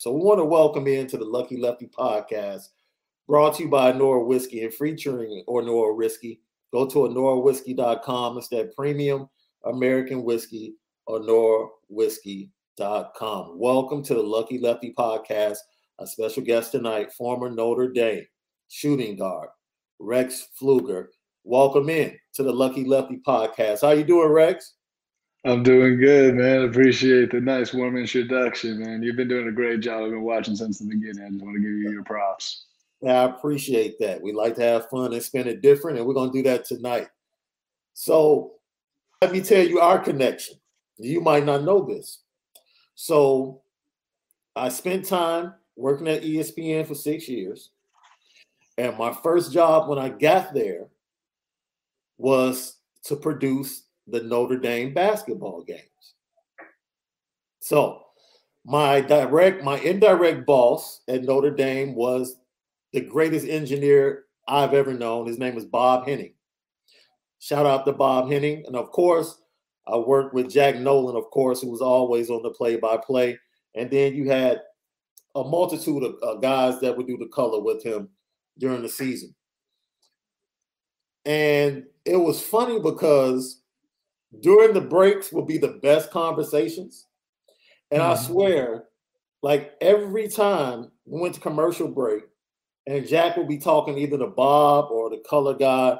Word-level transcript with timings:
So 0.00 0.12
we 0.14 0.22
want 0.22 0.38
to 0.38 0.44
welcome 0.46 0.86
you 0.86 0.98
into 0.98 1.18
the 1.18 1.26
Lucky 1.26 1.58
Lefty 1.58 1.86
podcast, 1.86 2.68
brought 3.28 3.56
to 3.56 3.64
you 3.64 3.68
by 3.68 3.92
Nora 3.92 4.24
Whiskey 4.24 4.64
and 4.64 4.72
featuring 4.72 5.44
Nora 5.46 5.94
Whiskey. 5.94 6.40
Go 6.72 6.86
to 6.86 7.00
anorawhiskey.com. 7.00 8.38
It's 8.38 8.48
that 8.48 8.74
premium 8.74 9.28
American 9.66 10.22
whiskey, 10.22 10.76
anorawhiskey.com. 11.06 13.58
Welcome 13.58 14.02
to 14.04 14.14
the 14.14 14.22
Lucky 14.22 14.58
Lefty 14.58 14.94
podcast. 14.98 15.58
A 15.98 16.06
special 16.06 16.44
guest 16.44 16.72
tonight, 16.72 17.12
former 17.12 17.50
Notre 17.50 17.92
Dame 17.92 18.24
shooting 18.68 19.16
guard, 19.16 19.50
Rex 19.98 20.48
Pflueger. 20.58 21.08
Welcome 21.44 21.90
in 21.90 22.16
to 22.36 22.42
the 22.42 22.52
Lucky 22.52 22.86
Lefty 22.86 23.18
podcast. 23.18 23.82
How 23.82 23.90
you 23.90 24.04
doing, 24.04 24.30
Rex? 24.30 24.76
I'm 25.44 25.62
doing 25.62 25.98
good, 25.98 26.34
man. 26.34 26.62
Appreciate 26.62 27.30
the 27.30 27.40
nice 27.40 27.72
warm 27.72 27.96
introduction, 27.96 28.80
man. 28.80 29.02
You've 29.02 29.16
been 29.16 29.28
doing 29.28 29.48
a 29.48 29.52
great 29.52 29.80
job. 29.80 30.04
I've 30.04 30.10
been 30.10 30.22
watching 30.22 30.54
since 30.54 30.78
the 30.78 30.84
beginning. 30.84 31.24
I 31.24 31.30
just 31.30 31.42
want 31.42 31.56
to 31.56 31.62
give 31.62 31.70
you 31.70 31.90
your 31.90 32.02
props. 32.02 32.66
I 33.02 33.24
appreciate 33.24 33.98
that. 34.00 34.20
We 34.20 34.32
like 34.32 34.56
to 34.56 34.62
have 34.62 34.90
fun 34.90 35.14
and 35.14 35.22
spend 35.22 35.48
it 35.48 35.62
different, 35.62 35.96
and 35.96 36.06
we're 36.06 36.12
going 36.12 36.30
to 36.30 36.38
do 36.38 36.42
that 36.42 36.66
tonight. 36.66 37.08
So, 37.94 38.52
let 39.22 39.32
me 39.32 39.40
tell 39.40 39.66
you 39.66 39.80
our 39.80 39.98
connection. 39.98 40.56
You 40.98 41.22
might 41.22 41.46
not 41.46 41.64
know 41.64 41.86
this. 41.86 42.18
So, 42.94 43.62
I 44.54 44.68
spent 44.68 45.06
time 45.06 45.54
working 45.74 46.08
at 46.08 46.22
ESPN 46.22 46.86
for 46.86 46.94
six 46.94 47.26
years. 47.26 47.70
And 48.76 48.98
my 48.98 49.14
first 49.22 49.52
job 49.52 49.88
when 49.88 49.98
I 49.98 50.10
got 50.10 50.52
there 50.52 50.88
was 52.18 52.76
to 53.04 53.16
produce 53.16 53.84
the 54.10 54.22
Notre 54.22 54.58
Dame 54.58 54.92
basketball 54.92 55.62
games. 55.62 55.80
So 57.60 58.02
my 58.64 59.00
direct, 59.00 59.62
my 59.64 59.78
indirect 59.78 60.46
boss 60.46 61.02
at 61.08 61.24
Notre 61.24 61.50
Dame 61.50 61.94
was 61.94 62.36
the 62.92 63.00
greatest 63.00 63.46
engineer 63.46 64.24
I've 64.48 64.74
ever 64.74 64.92
known. 64.94 65.26
His 65.26 65.38
name 65.38 65.56
is 65.56 65.64
Bob 65.64 66.06
Henning. 66.06 66.34
Shout 67.38 67.66
out 67.66 67.86
to 67.86 67.92
Bob 67.92 68.30
Henning. 68.30 68.64
And 68.66 68.76
of 68.76 68.90
course, 68.90 69.40
I 69.86 69.96
worked 69.96 70.34
with 70.34 70.50
Jack 70.50 70.76
Nolan, 70.76 71.16
of 71.16 71.30
course, 71.30 71.60
who 71.60 71.70
was 71.70 71.80
always 71.80 72.30
on 72.30 72.42
the 72.42 72.50
play 72.50 72.76
by 72.76 72.96
play. 72.96 73.38
And 73.74 73.90
then 73.90 74.14
you 74.14 74.28
had 74.28 74.60
a 75.34 75.44
multitude 75.44 76.02
of 76.02 76.16
uh, 76.22 76.34
guys 76.40 76.80
that 76.80 76.96
would 76.96 77.06
do 77.06 77.16
the 77.16 77.28
color 77.28 77.60
with 77.60 77.82
him 77.82 78.08
during 78.58 78.82
the 78.82 78.88
season. 78.88 79.34
And 81.24 81.84
it 82.04 82.16
was 82.16 82.42
funny 82.42 82.80
because 82.80 83.59
during 84.38 84.72
the 84.72 84.80
breaks 84.80 85.32
will 85.32 85.44
be 85.44 85.58
the 85.58 85.80
best 85.82 86.10
conversations. 86.10 87.06
And 87.90 88.00
mm-hmm. 88.00 88.12
I 88.12 88.14
swear, 88.14 88.84
like 89.42 89.72
every 89.80 90.28
time 90.28 90.92
we 91.04 91.20
went 91.20 91.34
to 91.34 91.40
commercial 91.40 91.88
break 91.88 92.22
and 92.86 93.06
Jack 93.06 93.36
would 93.36 93.48
be 93.48 93.58
talking 93.58 93.98
either 93.98 94.18
to 94.18 94.28
Bob 94.28 94.90
or 94.90 95.10
the 95.10 95.22
color 95.28 95.54
guy, 95.54 95.98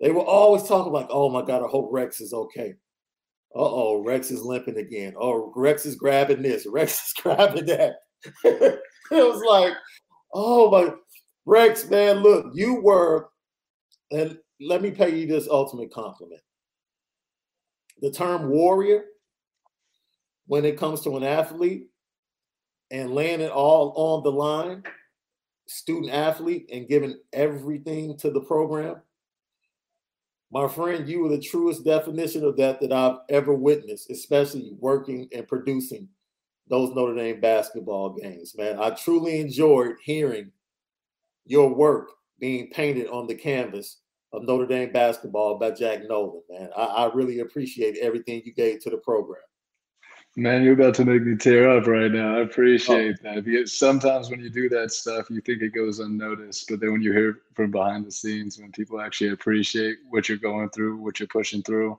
they 0.00 0.10
were 0.10 0.20
always 0.20 0.64
talking 0.64 0.92
like, 0.92 1.06
oh 1.10 1.30
my 1.30 1.42
God, 1.42 1.64
I 1.64 1.68
hope 1.68 1.88
Rex 1.90 2.20
is 2.20 2.34
okay. 2.34 2.74
Uh 3.54 3.60
oh, 3.60 4.02
Rex 4.04 4.30
is 4.30 4.42
limping 4.42 4.76
again. 4.76 5.14
Oh, 5.18 5.50
Rex 5.56 5.86
is 5.86 5.96
grabbing 5.96 6.42
this, 6.42 6.66
Rex 6.70 7.06
is 7.06 7.12
grabbing 7.22 7.66
that. 7.66 7.94
it 8.44 8.80
was 9.10 9.42
like, 9.48 9.72
oh 10.34 10.70
my 10.70 10.92
Rex, 11.46 11.88
man, 11.88 12.18
look, 12.18 12.46
you 12.54 12.82
were, 12.82 13.28
and 14.10 14.36
let 14.60 14.82
me 14.82 14.90
pay 14.90 15.16
you 15.16 15.26
this 15.26 15.48
ultimate 15.48 15.92
compliment 15.92 16.40
the 18.00 18.10
term 18.10 18.48
warrior 18.48 19.04
when 20.46 20.64
it 20.64 20.78
comes 20.78 21.00
to 21.02 21.16
an 21.16 21.24
athlete 21.24 21.88
and 22.90 23.14
laying 23.14 23.40
it 23.40 23.50
all 23.50 23.92
on 23.96 24.22
the 24.22 24.30
line, 24.30 24.82
student 25.66 26.12
athlete, 26.12 26.68
and 26.72 26.88
giving 26.88 27.18
everything 27.32 28.16
to 28.18 28.30
the 28.30 28.40
program. 28.40 28.96
My 30.52 30.68
friend, 30.68 31.08
you 31.08 31.26
are 31.26 31.28
the 31.28 31.40
truest 31.40 31.84
definition 31.84 32.44
of 32.44 32.56
that 32.58 32.80
that 32.80 32.92
I've 32.92 33.18
ever 33.28 33.52
witnessed, 33.52 34.10
especially 34.10 34.76
working 34.78 35.28
and 35.32 35.48
producing 35.48 36.08
those 36.68 36.94
Notre 36.94 37.14
Dame 37.14 37.40
basketball 37.40 38.10
games, 38.10 38.56
man. 38.56 38.78
I 38.78 38.90
truly 38.90 39.40
enjoyed 39.40 39.96
hearing 40.02 40.52
your 41.44 41.74
work 41.74 42.10
being 42.38 42.70
painted 42.70 43.08
on 43.08 43.26
the 43.26 43.34
canvas 43.34 43.98
of 44.36 44.44
Notre 44.44 44.66
Dame 44.66 44.92
basketball 44.92 45.58
by 45.58 45.70
Jack 45.70 46.00
Nolan, 46.06 46.42
man. 46.50 46.68
I, 46.76 46.84
I 46.84 47.12
really 47.14 47.40
appreciate 47.40 47.96
everything 47.98 48.42
you 48.44 48.52
gave 48.52 48.80
to 48.80 48.90
the 48.90 48.98
program. 48.98 49.40
Man, 50.38 50.62
you're 50.62 50.74
about 50.74 50.94
to 50.96 51.04
make 51.06 51.22
me 51.22 51.34
tear 51.34 51.70
up 51.70 51.86
right 51.86 52.12
now. 52.12 52.36
I 52.36 52.40
oh. 52.40 52.42
appreciate 52.42 53.16
oh. 53.24 53.34
that. 53.34 53.44
Because 53.44 53.78
sometimes 53.78 54.28
when 54.28 54.40
you 54.40 54.50
do 54.50 54.68
that 54.68 54.92
stuff, 54.92 55.30
you 55.30 55.40
think 55.40 55.62
it 55.62 55.74
goes 55.74 56.00
unnoticed. 56.00 56.66
But 56.68 56.80
then 56.80 56.92
when 56.92 57.00
you 57.00 57.12
hear 57.12 57.38
from 57.54 57.70
behind 57.70 58.04
the 58.04 58.12
scenes, 58.12 58.58
when 58.60 58.70
people 58.72 59.00
actually 59.00 59.30
appreciate 59.30 59.96
what 60.10 60.28
you're 60.28 60.36
going 60.36 60.68
through, 60.68 60.98
what 60.98 61.18
you're 61.18 61.28
pushing 61.28 61.62
through, 61.62 61.98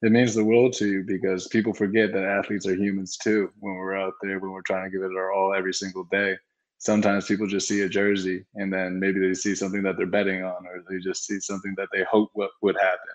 it 0.00 0.12
means 0.12 0.34
the 0.34 0.44
world 0.44 0.72
to 0.74 0.86
you 0.86 1.04
because 1.06 1.48
people 1.48 1.74
forget 1.74 2.12
that 2.12 2.24
athletes 2.24 2.66
are 2.66 2.74
humans 2.74 3.18
too 3.18 3.50
when 3.60 3.74
we're 3.74 3.96
out 3.96 4.14
there, 4.22 4.38
when 4.38 4.52
we're 4.52 4.62
trying 4.62 4.90
to 4.90 4.90
give 4.90 5.02
it 5.02 5.16
our 5.16 5.32
all 5.32 5.54
every 5.54 5.74
single 5.74 6.04
day 6.04 6.36
sometimes 6.78 7.26
people 7.26 7.46
just 7.46 7.68
see 7.68 7.82
a 7.82 7.88
jersey 7.88 8.44
and 8.54 8.72
then 8.72 9.00
maybe 9.00 9.20
they 9.20 9.34
see 9.34 9.54
something 9.54 9.82
that 9.82 9.96
they're 9.96 10.06
betting 10.06 10.42
on 10.42 10.66
or 10.66 10.84
they 10.88 10.98
just 10.98 11.24
see 11.24 11.40
something 11.40 11.74
that 11.76 11.88
they 11.92 12.04
hope 12.04 12.30
what 12.34 12.50
would 12.62 12.76
happen. 12.76 13.14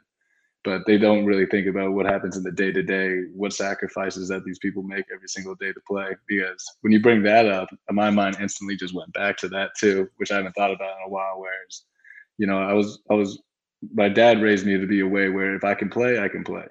But 0.64 0.84
they 0.86 1.00
don't 1.00 1.26
really 1.26 1.48
think 1.48 1.68
about 1.68 1.94
what 1.94 2.06
happens 2.06 2.38
in 2.38 2.44
the 2.44 2.52
day 2.52 2.72
to 2.72 2.84
day 2.84 3.24
what 3.34 3.54
sacrifices 3.54 4.28
that 4.30 4.46
these 4.46 4.60
people 4.60 4.84
make 4.84 5.06
every 5.14 5.28
single 5.28 5.56
day 5.56 5.74
to 5.74 5.82
play 5.88 6.16
because 6.28 6.64
when 6.82 6.94
you 6.94 7.02
bring 7.02 7.24
that 7.24 7.48
up 7.48 7.68
my 7.90 8.12
mind 8.12 8.38
instantly 8.40 8.76
just 8.76 8.94
went 8.94 9.12
back 9.14 9.38
to 9.38 9.50
that 9.50 9.72
too 9.80 10.08
which 10.18 10.32
i 10.32 10.36
haven't 10.36 10.54
thought 10.54 10.72
about 10.72 10.98
in 10.98 11.08
a 11.08 11.10
while 11.10 11.40
whereas 11.40 11.86
you 12.38 12.46
know 12.46 12.60
i 12.60 12.74
was 12.74 13.00
i 13.10 13.16
was 13.16 13.42
my 13.92 14.08
dad 14.08 14.40
raised 14.40 14.66
me 14.66 14.78
to 14.78 14.86
be 14.86 15.00
a 15.00 15.08
way 15.08 15.30
where 15.30 15.56
if 15.56 15.64
i 15.64 15.74
can 15.74 15.90
play 15.90 16.20
i 16.20 16.28
can 16.28 16.44
play. 16.44 16.66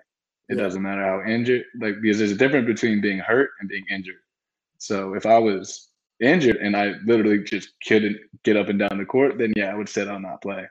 It 0.48 0.56
yeah. 0.56 0.64
doesn't 0.64 0.82
matter 0.82 1.02
how 1.02 1.24
injured 1.28 1.64
like 1.80 1.96
because 2.00 2.18
there's 2.18 2.32
a 2.32 2.36
difference 2.36 2.66
between 2.66 3.00
being 3.00 3.18
hurt 3.18 3.50
and 3.60 3.68
being 3.68 3.84
injured. 3.90 4.22
So 4.78 5.14
if 5.14 5.26
i 5.26 5.38
was 5.38 5.89
injured 6.20 6.56
and 6.56 6.76
I 6.76 6.94
literally 7.04 7.42
just 7.42 7.70
couldn't 7.86 8.18
get 8.44 8.56
up 8.56 8.68
and 8.68 8.78
down 8.78 8.98
the 8.98 9.04
court, 9.04 9.38
then 9.38 9.52
yeah, 9.56 9.70
I 9.70 9.74
would 9.74 9.88
sit 9.88 10.08
on 10.08 10.22
not 10.22 10.42
play. 10.42 10.66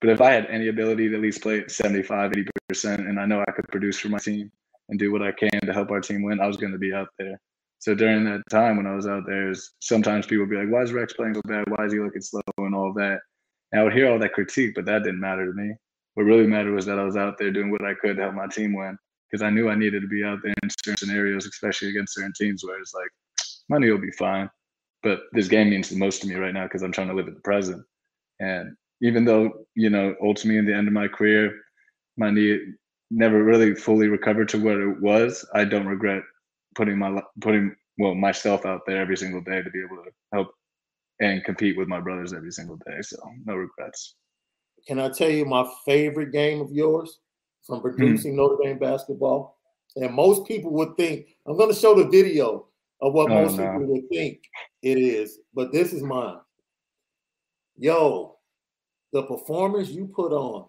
But 0.00 0.10
if 0.10 0.20
I 0.20 0.30
had 0.30 0.46
any 0.46 0.68
ability 0.68 1.08
to 1.10 1.16
at 1.16 1.20
least 1.20 1.42
play 1.42 1.66
75, 1.68 2.32
80%, 2.72 3.08
and 3.08 3.20
I 3.20 3.26
know 3.26 3.44
I 3.46 3.50
could 3.52 3.68
produce 3.68 3.98
for 3.98 4.08
my 4.08 4.18
team 4.18 4.50
and 4.88 4.98
do 4.98 5.12
what 5.12 5.22
I 5.22 5.32
can 5.32 5.60
to 5.60 5.72
help 5.72 5.90
our 5.90 6.00
team 6.00 6.22
win, 6.22 6.40
I 6.40 6.46
was 6.46 6.56
going 6.56 6.72
to 6.72 6.78
be 6.78 6.94
out 6.94 7.08
there. 7.18 7.38
So 7.80 7.94
during 7.94 8.24
that 8.24 8.42
time 8.50 8.76
when 8.76 8.86
I 8.86 8.94
was 8.94 9.06
out 9.06 9.24
there, 9.26 9.52
sometimes 9.80 10.26
people 10.26 10.44
would 10.44 10.50
be 10.50 10.56
like, 10.56 10.70
why 10.70 10.82
is 10.82 10.92
Rex 10.92 11.12
playing 11.12 11.34
so 11.34 11.42
bad? 11.46 11.64
Why 11.68 11.84
is 11.84 11.92
he 11.92 11.98
looking 11.98 12.22
slow 12.22 12.40
and 12.58 12.74
all 12.74 12.92
that? 12.94 13.20
And 13.72 13.80
I 13.80 13.84
would 13.84 13.92
hear 13.92 14.10
all 14.10 14.18
that 14.18 14.32
critique, 14.32 14.74
but 14.74 14.84
that 14.86 15.02
didn't 15.02 15.20
matter 15.20 15.46
to 15.46 15.52
me. 15.52 15.74
What 16.14 16.24
really 16.24 16.46
mattered 16.46 16.74
was 16.74 16.86
that 16.86 16.98
I 16.98 17.04
was 17.04 17.16
out 17.16 17.38
there 17.38 17.50
doing 17.50 17.70
what 17.70 17.84
I 17.84 17.94
could 17.94 18.16
to 18.16 18.22
help 18.22 18.34
my 18.34 18.48
team 18.48 18.74
win. 18.74 18.98
because 19.30 19.42
I 19.42 19.50
knew 19.50 19.68
I 19.68 19.74
needed 19.74 20.02
to 20.02 20.08
be 20.08 20.24
out 20.24 20.40
there 20.42 20.54
in 20.62 20.70
certain 20.84 20.96
scenarios, 20.96 21.46
especially 21.46 21.90
against 21.90 22.14
certain 22.14 22.32
teams 22.36 22.64
where 22.64 22.78
it's 22.80 22.94
like 22.94 23.10
money 23.68 23.90
will 23.90 23.98
be 23.98 24.10
fine, 24.12 24.50
but 25.02 25.20
this 25.32 25.48
game 25.48 25.70
means 25.70 25.88
the 25.88 25.96
most 25.96 26.22
to 26.22 26.28
me 26.28 26.34
right 26.34 26.54
now 26.54 26.64
because 26.64 26.82
I'm 26.82 26.92
trying 26.92 27.08
to 27.08 27.14
live 27.14 27.28
in 27.28 27.34
the 27.34 27.40
present. 27.40 27.84
And 28.40 28.76
even 29.02 29.24
though 29.24 29.66
you 29.74 29.90
know 29.90 30.14
ultimately 30.22 30.58
in 30.58 30.66
the 30.66 30.74
end 30.74 30.88
of 30.88 30.94
my 30.94 31.08
career, 31.08 31.54
my 32.16 32.30
knee 32.30 32.58
never 33.10 33.42
really 33.42 33.74
fully 33.74 34.08
recovered 34.08 34.48
to 34.50 34.62
what 34.62 34.76
it 34.76 35.00
was, 35.00 35.44
I 35.54 35.64
don't 35.64 35.86
regret 35.86 36.22
putting 36.74 36.98
my 36.98 37.20
putting 37.40 37.74
well 37.98 38.14
myself 38.14 38.64
out 38.64 38.82
there 38.86 39.00
every 39.00 39.16
single 39.16 39.40
day 39.40 39.62
to 39.62 39.70
be 39.70 39.80
able 39.80 40.02
to 40.02 40.10
help 40.32 40.48
and 41.20 41.44
compete 41.44 41.76
with 41.76 41.88
my 41.88 42.00
brothers 42.00 42.32
every 42.32 42.52
single 42.52 42.76
day. 42.86 43.00
So 43.02 43.16
no 43.44 43.54
regrets. 43.54 44.14
Can 44.86 44.98
I 44.98 45.10
tell 45.10 45.30
you 45.30 45.44
my 45.44 45.70
favorite 45.84 46.32
game 46.32 46.60
of 46.60 46.72
yours 46.72 47.20
from 47.62 47.80
hmm. 47.80 47.82
producing 47.82 48.32
mm 48.32 48.36
Notre 48.36 48.56
Dame 48.62 48.78
basketball? 48.78 49.58
And 49.96 50.14
most 50.14 50.46
people 50.46 50.70
would 50.72 50.96
think 50.96 51.26
I'm 51.46 51.56
going 51.56 51.72
to 51.72 51.78
show 51.78 51.94
the 51.94 52.08
video 52.08 52.66
of 53.02 53.12
what 53.12 53.30
oh, 53.30 53.42
most 53.42 53.56
no. 53.56 53.64
people 53.64 53.86
would 53.86 54.08
think 54.08 54.40
it 54.82 54.98
is, 54.98 55.38
but 55.54 55.72
this 55.72 55.92
is 55.92 56.02
mine. 56.02 56.38
Yo, 57.76 58.36
the 59.12 59.22
performance 59.22 59.88
you 59.88 60.06
put 60.06 60.32
on 60.32 60.66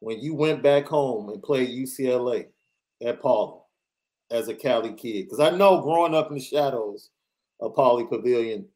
when 0.00 0.18
you 0.20 0.34
went 0.34 0.62
back 0.62 0.86
home 0.86 1.28
and 1.28 1.42
played 1.42 1.68
UCLA 1.68 2.46
at 3.04 3.20
Pauley 3.20 3.60
as 4.30 4.48
a 4.48 4.54
Cali 4.54 4.94
kid? 4.94 5.24
Because 5.24 5.40
I 5.40 5.50
know 5.50 5.80
growing 5.80 6.14
up 6.14 6.28
in 6.28 6.34
the 6.34 6.42
shadows 6.42 7.10
of 7.60 7.74
Pauley 7.74 8.08
Pavilion 8.08 8.66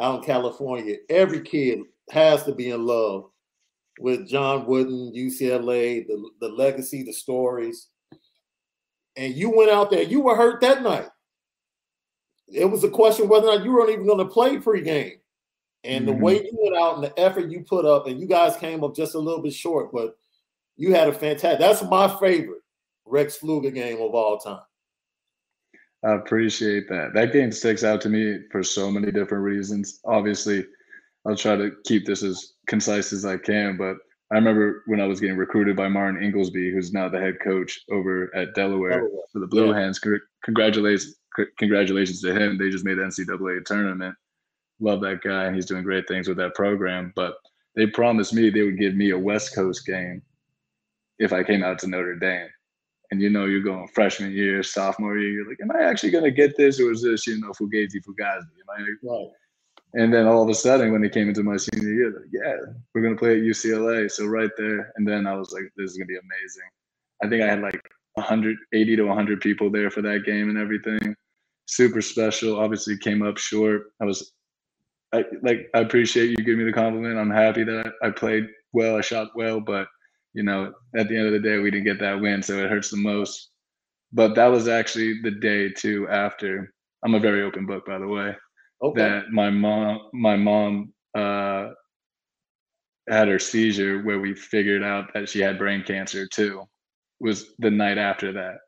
out 0.00 0.20
in 0.20 0.24
California, 0.24 0.96
every 1.08 1.40
kid 1.40 1.80
has 2.10 2.44
to 2.44 2.54
be 2.54 2.70
in 2.70 2.86
love 2.86 3.24
with 3.98 4.28
John 4.28 4.66
Wooden, 4.66 5.12
UCLA, 5.14 6.06
the, 6.06 6.30
the 6.40 6.48
legacy, 6.48 7.02
the 7.02 7.12
stories. 7.12 7.88
And 9.16 9.34
you 9.34 9.50
went 9.50 9.70
out 9.70 9.90
there, 9.90 10.02
you 10.02 10.20
were 10.20 10.36
hurt 10.36 10.60
that 10.60 10.82
night. 10.82 11.08
It 12.48 12.70
was 12.70 12.84
a 12.84 12.90
question 12.90 13.28
whether 13.28 13.48
or 13.48 13.56
not 13.56 13.64
you 13.64 13.72
weren't 13.72 13.90
even 13.90 14.06
going 14.06 14.18
to 14.18 14.24
play 14.24 14.56
pregame. 14.56 15.18
And 15.84 16.06
mm-hmm. 16.06 16.16
the 16.18 16.24
way 16.24 16.34
you 16.42 16.50
went 16.52 16.76
out 16.76 16.94
and 16.96 17.04
the 17.04 17.18
effort 17.18 17.50
you 17.50 17.62
put 17.62 17.84
up, 17.84 18.06
and 18.06 18.20
you 18.20 18.26
guys 18.26 18.56
came 18.56 18.82
up 18.82 18.94
just 18.94 19.14
a 19.14 19.18
little 19.18 19.42
bit 19.42 19.52
short, 19.52 19.92
but 19.92 20.16
you 20.76 20.94
had 20.94 21.08
a 21.08 21.12
fantastic. 21.12 21.60
That's 21.60 21.82
my 21.82 22.08
favorite 22.18 22.62
Rex 23.04 23.38
Pflueger 23.38 23.72
game 23.72 24.00
of 24.00 24.14
all 24.14 24.38
time. 24.38 24.60
I 26.04 26.12
appreciate 26.12 26.88
that. 26.88 27.14
That 27.14 27.32
game 27.32 27.50
sticks 27.50 27.82
out 27.82 28.00
to 28.02 28.08
me 28.08 28.40
for 28.50 28.62
so 28.62 28.90
many 28.90 29.10
different 29.10 29.44
reasons. 29.44 30.00
Obviously, 30.04 30.64
I'll 31.26 31.36
try 31.36 31.56
to 31.56 31.72
keep 31.84 32.06
this 32.06 32.22
as 32.22 32.52
concise 32.66 33.12
as 33.12 33.24
I 33.24 33.38
can, 33.38 33.76
but 33.76 33.96
I 34.32 34.36
remember 34.36 34.82
when 34.86 35.00
I 35.00 35.06
was 35.06 35.20
getting 35.20 35.36
recruited 35.36 35.76
by 35.76 35.88
Martin 35.88 36.20
Ingelsby, 36.20 36.72
who's 36.72 36.92
now 36.92 37.08
the 37.08 37.20
head 37.20 37.38
coach 37.42 37.80
over 37.90 38.34
at 38.34 38.54
Delaware 38.54 39.04
oh, 39.04 39.22
for 39.32 39.38
the 39.38 39.46
Blue 39.46 39.70
yeah. 39.70 39.80
Hens. 39.80 40.00
Congratulations, 40.44 41.16
congratulations 41.58 42.20
to 42.22 42.34
him. 42.34 42.58
They 42.58 42.70
just 42.70 42.84
made 42.84 42.98
the 42.98 43.02
NCAA 43.02 43.64
tournament. 43.64 44.14
Love 44.80 45.00
that 45.02 45.22
guy, 45.22 45.44
and 45.44 45.54
he's 45.54 45.66
doing 45.66 45.82
great 45.82 46.06
things 46.06 46.28
with 46.28 46.36
that 46.38 46.54
program. 46.54 47.12
But 47.16 47.36
they 47.74 47.86
promised 47.86 48.34
me 48.34 48.50
they 48.50 48.62
would 48.62 48.78
give 48.78 48.94
me 48.94 49.10
a 49.10 49.18
West 49.18 49.54
Coast 49.54 49.86
game 49.86 50.22
if 51.18 51.32
I 51.32 51.42
came 51.42 51.62
out 51.62 51.78
to 51.80 51.86
Notre 51.86 52.16
Dame. 52.16 52.48
And 53.10 53.22
you 53.22 53.30
know, 53.30 53.44
you're 53.44 53.60
going 53.60 53.88
freshman 53.88 54.32
year, 54.32 54.62
sophomore 54.62 55.16
year. 55.16 55.30
You're 55.30 55.48
like, 55.48 55.60
am 55.62 55.70
I 55.70 55.84
actually 55.84 56.10
going 56.10 56.24
to 56.24 56.30
get 56.30 56.56
this, 56.56 56.80
or 56.80 56.90
is 56.90 57.02
this, 57.02 57.26
you 57.26 57.40
know, 57.40 57.52
Fugazi 57.52 58.02
Fugazi? 58.04 58.40
Am 58.40 58.68
I? 58.68 58.82
Right. 59.02 59.28
And 59.94 60.12
then 60.12 60.26
all 60.26 60.42
of 60.42 60.48
a 60.50 60.54
sudden, 60.54 60.92
when 60.92 61.04
it 61.04 61.14
came 61.14 61.28
into 61.28 61.42
my 61.42 61.56
senior 61.56 61.88
year, 61.88 62.10
like, 62.10 62.28
yeah, 62.30 62.56
we're 62.94 63.00
gonna 63.00 63.16
play 63.16 63.38
at 63.38 63.44
UCLA. 63.44 64.10
So 64.10 64.26
right 64.26 64.50
there, 64.58 64.92
and 64.96 65.08
then 65.08 65.26
I 65.26 65.34
was 65.34 65.52
like, 65.52 65.72
this 65.76 65.92
is 65.92 65.96
gonna 65.96 66.06
be 66.06 66.18
amazing. 66.18 66.68
I 67.22 67.28
think 67.28 67.42
I 67.42 67.46
had 67.46 67.62
like 67.62 67.80
180 68.14 68.96
to 68.96 69.02
100 69.04 69.40
people 69.40 69.70
there 69.70 69.90
for 69.90 70.02
that 70.02 70.24
game 70.26 70.50
and 70.50 70.58
everything. 70.58 71.16
Super 71.66 72.00
special. 72.00 72.58
Obviously, 72.58 72.96
came 72.96 73.22
up 73.22 73.38
short. 73.38 73.92
I 74.00 74.04
was, 74.04 74.32
I 75.12 75.24
like, 75.42 75.68
I 75.74 75.80
appreciate 75.80 76.30
you 76.30 76.36
giving 76.36 76.58
me 76.58 76.64
the 76.64 76.72
compliment. 76.72 77.18
I'm 77.18 77.30
happy 77.30 77.64
that 77.64 77.92
I 78.02 78.10
played 78.10 78.46
well. 78.72 78.96
I 78.96 79.00
shot 79.00 79.28
well, 79.34 79.60
but 79.60 79.88
you 80.34 80.42
know, 80.42 80.72
at 80.94 81.08
the 81.08 81.16
end 81.16 81.26
of 81.26 81.32
the 81.32 81.40
day, 81.40 81.58
we 81.58 81.70
didn't 81.70 81.86
get 81.86 81.98
that 82.00 82.20
win, 82.20 82.42
so 82.42 82.62
it 82.62 82.70
hurts 82.70 82.90
the 82.90 82.98
most. 82.98 83.50
But 84.12 84.34
that 84.34 84.46
was 84.46 84.68
actually 84.68 85.20
the 85.22 85.30
day 85.30 85.70
too 85.70 86.06
after. 86.08 86.72
I'm 87.04 87.14
a 87.14 87.20
very 87.20 87.42
open 87.42 87.66
book, 87.66 87.86
by 87.86 87.98
the 87.98 88.06
way. 88.06 88.36
Okay. 88.82 89.00
That 89.00 89.30
my 89.30 89.50
mom, 89.50 90.10
my 90.12 90.36
mom, 90.36 90.92
uh, 91.14 91.70
had 93.08 93.28
her 93.28 93.38
seizure 93.38 94.02
where 94.02 94.20
we 94.20 94.34
figured 94.34 94.82
out 94.82 95.12
that 95.14 95.28
she 95.28 95.40
had 95.40 95.58
brain 95.58 95.82
cancer 95.82 96.26
too. 96.26 96.64
Was 97.20 97.54
the 97.58 97.70
night 97.70 97.96
after 97.96 98.32
that, 98.32 98.58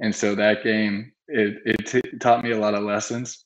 and 0.00 0.12
so 0.12 0.34
that 0.34 0.64
game 0.64 1.12
it 1.28 1.62
it 1.64 1.86
t- 1.86 2.18
taught 2.18 2.44
me 2.44 2.52
a 2.52 2.58
lot 2.58 2.74
of 2.74 2.82
lessons. 2.82 3.44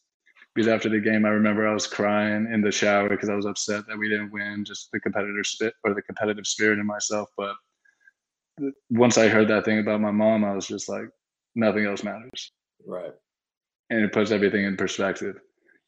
Because 0.54 0.68
after 0.68 0.90
the 0.90 1.00
game, 1.00 1.24
I 1.24 1.30
remember 1.30 1.66
I 1.66 1.72
was 1.72 1.86
crying 1.86 2.46
in 2.52 2.60
the 2.60 2.70
shower 2.70 3.08
because 3.08 3.30
I 3.30 3.34
was 3.34 3.46
upset 3.46 3.86
that 3.88 3.96
we 3.96 4.08
didn't 4.08 4.32
win, 4.32 4.64
just 4.66 4.90
the 4.92 5.00
competitor 5.00 5.42
spit 5.44 5.72
or 5.82 5.94
the 5.94 6.02
competitive 6.02 6.46
spirit 6.46 6.78
in 6.78 6.86
myself. 6.86 7.30
But 7.38 7.54
once 8.90 9.16
I 9.16 9.28
heard 9.28 9.48
that 9.48 9.64
thing 9.64 9.78
about 9.78 10.02
my 10.02 10.10
mom, 10.10 10.44
I 10.44 10.54
was 10.54 10.66
just 10.66 10.90
like, 10.90 11.08
nothing 11.54 11.86
else 11.86 12.04
matters. 12.04 12.52
Right. 12.86 13.12
And 13.90 14.04
it 14.04 14.12
puts 14.12 14.30
everything 14.30 14.64
in 14.64 14.76
perspective. 14.76 15.40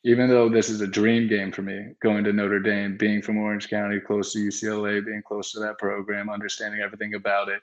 Even 0.05 0.29
though 0.29 0.49
this 0.49 0.69
is 0.69 0.81
a 0.81 0.87
dream 0.87 1.29
game 1.29 1.51
for 1.51 1.63
me, 1.63 1.93
going 2.03 2.25
to 2.25 2.33
Notre 2.33 2.61
Dame, 2.61 2.97
being 2.97 3.23
from 3.23 3.39
Orange 3.39 3.69
County, 3.69 4.01
close 4.01 4.33
to 4.33 4.39
UCLA, 4.39 5.05
being 5.05 5.23
close 5.27 5.53
to 5.53 5.61
that 5.61 5.79
program, 5.79 6.29
understanding 6.29 6.81
everything 6.81 7.15
about 7.15 7.49
it. 7.49 7.63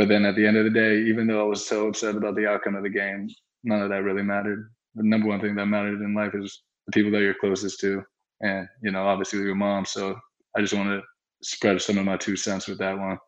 But 0.00 0.08
then 0.08 0.24
at 0.24 0.34
the 0.34 0.46
end 0.46 0.56
of 0.56 0.64
the 0.64 0.70
day, 0.70 0.96
even 1.02 1.26
though 1.26 1.42
I 1.42 1.44
was 1.46 1.66
so 1.66 1.88
upset 1.88 2.16
about 2.16 2.34
the 2.34 2.46
outcome 2.46 2.74
of 2.74 2.82
the 2.82 2.88
game, 2.88 3.28
none 3.64 3.82
of 3.82 3.90
that 3.90 4.02
really 4.02 4.22
mattered 4.22 4.70
the 4.94 5.02
number 5.02 5.28
one 5.28 5.42
thing 5.42 5.54
that 5.56 5.66
mattered 5.66 6.00
in 6.00 6.14
life 6.14 6.34
is 6.34 6.62
the 6.86 6.92
people 6.92 7.10
that 7.10 7.20
you're 7.20 7.34
closest 7.34 7.80
to, 7.80 8.02
and 8.40 8.66
you 8.82 8.92
know, 8.92 9.06
obviously 9.06 9.40
your 9.40 9.54
mom. 9.54 9.84
So 9.84 10.18
I 10.56 10.62
just 10.62 10.72
want 10.72 10.88
to 10.88 11.02
spread 11.42 11.82
some 11.82 11.98
of 11.98 12.06
my 12.06 12.16
two 12.16 12.34
cents 12.34 12.66
with 12.66 12.78
that 12.78 12.98
one. 12.98 13.18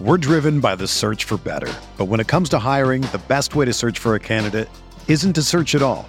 We're 0.00 0.18
driven 0.18 0.58
by 0.58 0.74
the 0.74 0.88
search 0.88 1.22
for 1.22 1.38
better. 1.38 1.72
But 1.96 2.06
when 2.06 2.18
it 2.18 2.26
comes 2.26 2.48
to 2.48 2.58
hiring, 2.58 3.02
the 3.02 3.22
best 3.28 3.54
way 3.54 3.66
to 3.66 3.72
search 3.72 4.00
for 4.00 4.16
a 4.16 4.18
candidate 4.18 4.68
isn't 5.06 5.34
to 5.34 5.42
search 5.44 5.76
at 5.76 5.82
all. 5.82 6.08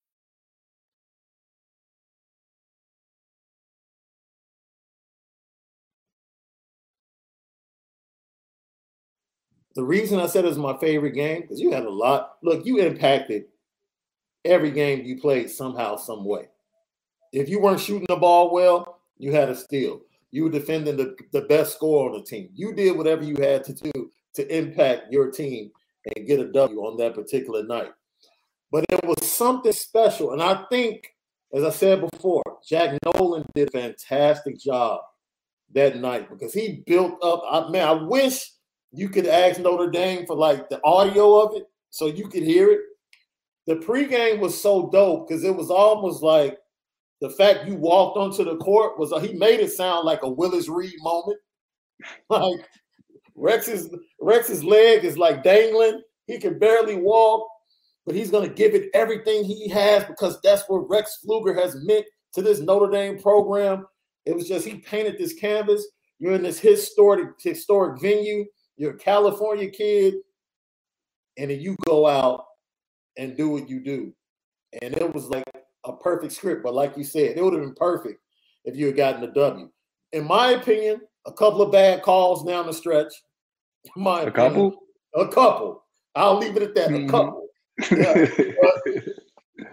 The 9.75 9.83
reason 9.83 10.19
I 10.19 10.27
said 10.27 10.45
it 10.45 10.49
was 10.49 10.57
my 10.57 10.77
favorite 10.77 11.11
game 11.11 11.41
because 11.41 11.59
you 11.59 11.71
had 11.71 11.85
a 11.85 11.89
lot. 11.89 12.33
Look, 12.43 12.65
you 12.65 12.79
impacted 12.79 13.45
every 14.43 14.71
game 14.71 15.05
you 15.05 15.19
played 15.19 15.49
somehow, 15.49 15.95
some 15.95 16.25
way. 16.25 16.49
If 17.31 17.47
you 17.47 17.59
weren't 17.59 17.79
shooting 17.79 18.07
the 18.09 18.17
ball 18.17 18.53
well, 18.53 19.01
you 19.17 19.31
had 19.31 19.49
a 19.49 19.55
steal. 19.55 20.01
You 20.31 20.45
were 20.45 20.49
defending 20.49 20.97
the, 20.97 21.15
the 21.31 21.41
best 21.41 21.75
score 21.75 22.09
on 22.09 22.17
the 22.17 22.23
team. 22.23 22.49
You 22.53 22.73
did 22.73 22.97
whatever 22.97 23.23
you 23.23 23.35
had 23.35 23.63
to 23.65 23.73
do 23.73 24.11
to 24.33 24.57
impact 24.57 25.11
your 25.11 25.29
team 25.31 25.71
and 26.15 26.27
get 26.27 26.39
a 26.39 26.51
W 26.51 26.79
on 26.79 26.97
that 26.97 27.13
particular 27.13 27.63
night. 27.63 27.91
But 28.71 28.85
it 28.89 29.05
was 29.05 29.31
something 29.31 29.73
special. 29.73 30.31
And 30.31 30.41
I 30.41 30.63
think, 30.69 31.13
as 31.53 31.63
I 31.63 31.69
said 31.69 32.09
before, 32.09 32.43
Jack 32.65 32.97
Nolan 33.03 33.45
did 33.53 33.67
a 33.69 33.71
fantastic 33.71 34.59
job 34.59 35.01
that 35.73 35.97
night 35.97 36.29
because 36.29 36.53
he 36.53 36.83
built 36.85 37.21
up. 37.23 37.43
I 37.49 37.69
man, 37.69 37.87
I 37.87 37.91
wish 37.91 38.51
you 38.91 39.09
could 39.09 39.27
ask 39.27 39.59
Notre 39.59 39.89
Dame 39.89 40.25
for 40.25 40.35
like 40.35 40.69
the 40.69 40.81
audio 40.83 41.39
of 41.41 41.55
it 41.55 41.67
so 41.89 42.07
you 42.07 42.27
could 42.27 42.43
hear 42.43 42.71
it. 42.71 42.81
The 43.67 43.75
pregame 43.75 44.39
was 44.39 44.59
so 44.59 44.89
dope 44.89 45.27
because 45.27 45.43
it 45.43 45.55
was 45.55 45.69
almost 45.69 46.23
like 46.23 46.57
the 47.21 47.29
fact 47.29 47.67
you 47.67 47.75
walked 47.75 48.17
onto 48.17 48.43
the 48.43 48.57
court 48.57 48.99
was 48.99 49.13
he 49.21 49.33
made 49.33 49.59
it 49.59 49.71
sound 49.71 50.05
like 50.05 50.23
a 50.23 50.29
Willis 50.29 50.67
Reed 50.67 50.95
moment. 51.01 51.37
Like 52.29 52.67
Rex's 53.35 53.93
Rex's 54.19 54.63
leg 54.63 55.05
is 55.05 55.19
like 55.19 55.43
dangling. 55.43 56.01
He 56.25 56.39
can 56.39 56.57
barely 56.57 56.95
walk, 56.95 57.47
but 58.07 58.15
he's 58.15 58.31
gonna 58.31 58.49
give 58.49 58.73
it 58.73 58.89
everything 58.95 59.43
he 59.43 59.69
has 59.69 60.03
because 60.05 60.41
that's 60.41 60.63
what 60.67 60.89
Rex 60.89 61.19
Pflueger 61.23 61.55
has 61.55 61.75
meant 61.83 62.05
to 62.33 62.41
this 62.41 62.59
Notre 62.59 62.89
Dame 62.91 63.19
program. 63.19 63.85
It 64.25 64.35
was 64.35 64.47
just 64.47 64.65
he 64.65 64.77
painted 64.77 65.19
this 65.19 65.33
canvas. 65.33 65.85
You're 66.17 66.33
in 66.33 66.43
this 66.43 66.59
historic 66.59 67.29
historic 67.39 68.01
venue. 68.01 68.45
You're 68.81 68.95
a 68.95 68.97
California 68.97 69.69
kid, 69.69 70.15
and 71.37 71.51
then 71.51 71.61
you 71.61 71.75
go 71.85 72.07
out 72.07 72.45
and 73.15 73.37
do 73.37 73.47
what 73.49 73.69
you 73.69 73.79
do. 73.79 74.11
And 74.81 74.97
it 74.97 75.13
was 75.13 75.29
like 75.29 75.43
a 75.83 75.93
perfect 75.93 76.33
script. 76.33 76.63
But 76.63 76.73
like 76.73 76.97
you 76.97 77.03
said, 77.03 77.37
it 77.37 77.43
would 77.43 77.53
have 77.53 77.61
been 77.61 77.75
perfect 77.75 78.19
if 78.65 78.75
you 78.75 78.87
had 78.87 78.95
gotten 78.95 79.23
a 79.23 79.31
W. 79.31 79.69
In 80.13 80.25
my 80.25 80.53
opinion, 80.53 80.99
a 81.27 81.31
couple 81.31 81.61
of 81.61 81.71
bad 81.71 82.01
calls 82.01 82.43
down 82.43 82.65
the 82.65 82.73
stretch. 82.73 83.13
My 83.95 84.21
a 84.21 84.25
opinion, 84.25 84.51
couple? 84.51 84.77
A 85.15 85.27
couple. 85.27 85.83
I'll 86.15 86.39
leave 86.39 86.57
it 86.57 86.63
at 86.63 86.73
that. 86.73 86.89
Mm-hmm. 86.89 87.07
A 87.07 87.11
couple. 87.11 87.47
Because 87.77 88.39
yeah. 89.57 89.65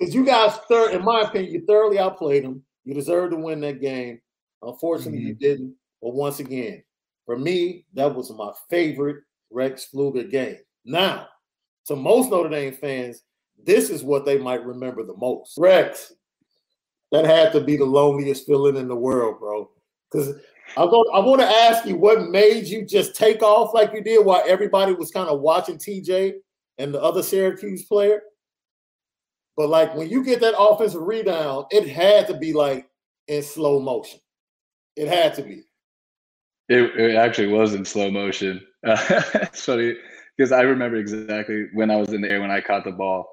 you 0.00 0.24
guys, 0.24 0.56
third, 0.66 0.94
in 0.94 1.04
my 1.04 1.20
opinion, 1.20 1.52
you 1.52 1.66
thoroughly 1.66 1.98
outplayed 1.98 2.44
them. 2.44 2.62
You 2.86 2.94
deserved 2.94 3.32
to 3.32 3.36
win 3.36 3.60
that 3.60 3.82
game. 3.82 4.18
Unfortunately, 4.62 5.18
mm-hmm. 5.18 5.28
you 5.28 5.34
didn't. 5.34 5.74
But 6.00 6.14
once 6.14 6.40
again, 6.40 6.82
for 7.26 7.36
me, 7.36 7.84
that 7.94 8.14
was 8.14 8.30
my 8.30 8.52
favorite 8.70 9.18
Rex 9.50 9.88
Pflueger 9.92 10.30
game. 10.30 10.56
Now, 10.84 11.26
to 11.86 11.96
most 11.96 12.30
Notre 12.30 12.48
Dame 12.48 12.72
fans, 12.72 13.22
this 13.64 13.90
is 13.90 14.02
what 14.02 14.24
they 14.24 14.38
might 14.38 14.64
remember 14.64 15.04
the 15.04 15.16
most. 15.16 15.58
Rex, 15.58 16.12
that 17.12 17.24
had 17.24 17.52
to 17.52 17.60
be 17.60 17.76
the 17.76 17.84
loneliest 17.84 18.46
feeling 18.46 18.76
in 18.76 18.88
the 18.88 18.96
world, 18.96 19.38
bro. 19.38 19.70
Because 20.10 20.34
I 20.76 20.84
want 20.84 21.40
to 21.40 21.46
ask 21.46 21.86
you 21.86 21.96
what 21.96 22.30
made 22.30 22.66
you 22.66 22.84
just 22.84 23.14
take 23.14 23.42
off 23.42 23.74
like 23.74 23.92
you 23.92 24.02
did 24.02 24.24
while 24.24 24.42
everybody 24.46 24.92
was 24.92 25.10
kind 25.10 25.28
of 25.28 25.40
watching 25.40 25.78
TJ 25.78 26.34
and 26.78 26.92
the 26.92 27.00
other 27.00 27.22
Syracuse 27.22 27.84
player. 27.84 28.22
But 29.56 29.68
like 29.68 29.94
when 29.94 30.10
you 30.10 30.22
get 30.24 30.40
that 30.40 30.58
offensive 30.58 31.02
rebound, 31.02 31.66
it 31.70 31.88
had 31.88 32.26
to 32.28 32.34
be 32.34 32.52
like 32.52 32.88
in 33.26 33.42
slow 33.42 33.80
motion. 33.80 34.20
It 34.96 35.08
had 35.08 35.34
to 35.34 35.42
be. 35.42 35.62
It, 36.68 36.98
it 36.98 37.16
actually 37.16 37.48
was 37.48 37.74
in 37.74 37.84
slow 37.84 38.10
motion. 38.10 38.60
Uh, 38.84 38.96
it's 39.34 39.64
funny 39.64 39.96
because 40.36 40.52
I 40.52 40.62
remember 40.62 40.96
exactly 40.96 41.66
when 41.72 41.90
I 41.90 41.96
was 41.96 42.12
in 42.12 42.20
the 42.20 42.30
air 42.30 42.40
when 42.40 42.50
I 42.50 42.60
caught 42.60 42.84
the 42.84 42.92
ball, 42.92 43.28